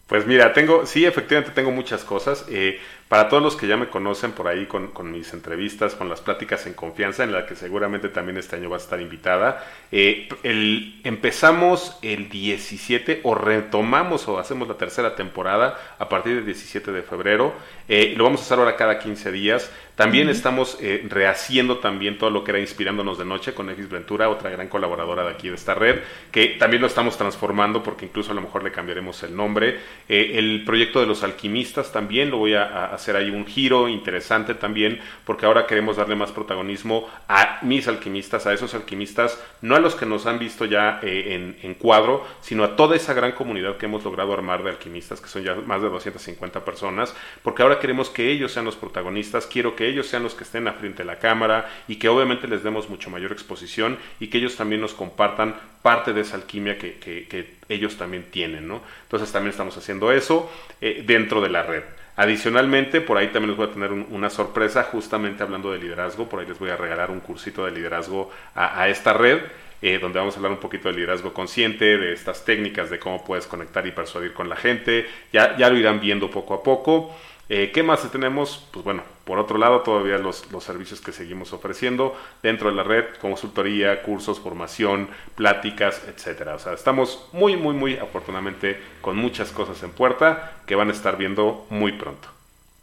[0.09, 2.43] Pues mira, tengo, sí, efectivamente tengo muchas cosas.
[2.49, 2.79] Eh,
[3.09, 6.67] para todos los que ya me conocen por ahí con, mis entrevistas, con las pláticas
[6.67, 11.01] en confianza, en la que seguramente también este año va a estar invitada, eh, el,
[11.03, 17.01] empezamos el 17 o retomamos o hacemos la tercera temporada a partir del 17 de
[17.01, 17.53] febrero.
[17.87, 19.71] Eh, lo vamos a hacer ahora cada 15 días.
[19.95, 24.29] También estamos eh, rehaciendo también todo lo que era Inspirándonos de Noche con X Ventura,
[24.29, 25.99] otra gran colaboradora de aquí de esta red,
[26.31, 29.79] que también lo estamos transformando porque incluso a lo mejor le cambiaremos el nombre.
[30.07, 34.99] el proyecto de los alquimistas también lo voy a hacer ahí un giro interesante también,
[35.25, 39.95] porque ahora queremos darle más protagonismo a mis alquimistas, a esos alquimistas, no a los
[39.95, 43.85] que nos han visto ya eh, en, cuadro, sino a toda esa gran comunidad que
[43.85, 48.09] hemos logrado armar de alquimistas, que son ya más de 250 personas, porque ahora queremos
[48.09, 51.05] que ellos sean los protagonistas, quiero que ellos sean los que estén a frente de
[51.05, 54.93] la cámara y que obviamente les demos mucho mayor exposición y que ellos también nos
[54.93, 58.81] compartan parte de esa alquimia que, ellos también tienen, ¿no?
[59.03, 61.83] Entonces también estamos haciendo eso eh, dentro de la red.
[62.19, 66.41] Adicionalmente, por ahí también les voy a tener una sorpresa, justamente hablando de liderazgo, por
[66.41, 69.39] ahí les voy a regalar un cursito de liderazgo a, esta red,
[69.81, 73.23] eh, donde vamos a hablar un poquito de liderazgo consciente, de estas técnicas de cómo
[73.23, 77.15] puedes conectar y persuadir con la gente, ya, ya lo irán viendo poco a poco.
[77.51, 78.63] Eh, ¿Qué más tenemos?
[78.71, 83.05] Pues bueno, por otro lado, todavía los, servicios que seguimos ofreciendo dentro de la red,
[83.19, 86.53] consultoría, cursos, formación, pláticas, etcétera.
[86.53, 90.91] O sea, estamos muy, muy, muy afortunadamente con muchas cosas en puerta que van a
[90.91, 92.27] estar viendo muy pronto.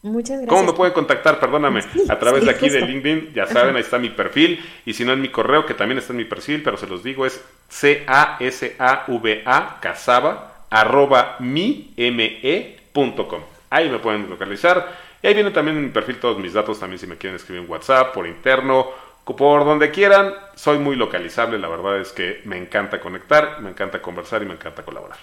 [0.01, 0.49] Muchas gracias.
[0.49, 1.39] ¿Cómo me pueden contactar?
[1.39, 1.81] Perdóname.
[2.09, 4.59] a través de aquí de LinkedIn, ya saben, ahí está mi perfil.
[4.85, 7.03] Y si no, en mi correo, que también está en mi perfil, pero se los
[7.03, 8.19] digo, es C-A-S-A-V-A,
[9.79, 12.75] casaba, arroba mi, m -E
[13.69, 14.95] Ahí me pueden localizar.
[15.21, 17.63] Y ahí viene también en mi perfil todos mis datos, también si me quieren escribir
[17.63, 18.87] en WhatsApp, por interno,
[19.23, 20.33] por donde quieran.
[20.55, 24.53] Soy muy localizable, la verdad es que me encanta conectar, me encanta conversar y me
[24.53, 25.17] encanta colaborar.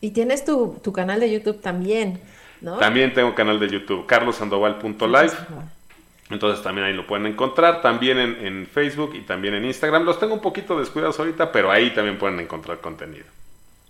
[0.00, 2.20] Y tienes tu, canal de YouTube también,
[2.60, 2.78] ¿no?
[2.78, 5.32] También tengo canal de YouTube, carlosandoval.live.
[6.30, 10.04] Entonces también ahí lo pueden encontrar, también en, en Facebook y también en Instagram.
[10.04, 13.26] Los tengo un poquito descuidados ahorita, pero ahí también pueden encontrar contenido.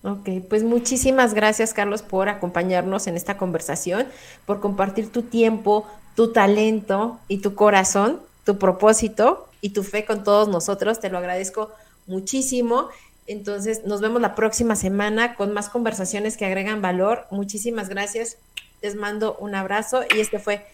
[0.05, 4.09] Ok, pues muchísimas gracias Carlos por acompañarnos en esta conversación,
[4.47, 5.87] por compartir tu tiempo,
[6.17, 10.99] tu talento y tu corazón, tu propósito y tu fe con todos nosotros.
[10.99, 11.71] Te lo agradezco
[12.07, 12.89] muchísimo.
[13.29, 17.27] Entonces, nos vemos la próxima semana con más conversaciones que agregan valor.
[17.31, 18.37] Muchísimas gracias.
[18.83, 20.67] Les mando un abrazo y este fue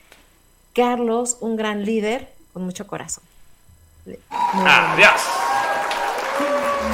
[0.74, 3.24] Carlos, un gran líder con mucho corazón.
[4.30, 5.20] Adiós.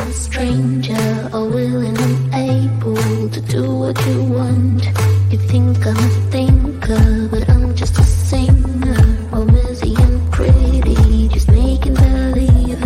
[0.01, 4.85] a stranger, or willing and able to do what you want.
[5.31, 8.97] You think I'm a thinker, but I'm just a singer,
[9.33, 12.81] I'm busy and pretty, just making believe.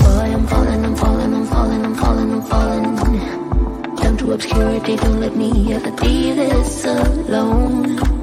[0.00, 3.96] Boy, I'm falling, I'm falling, I'm falling, I'm falling, I'm falling.
[3.96, 8.16] Down to obscurity, don't let me ever be this alone.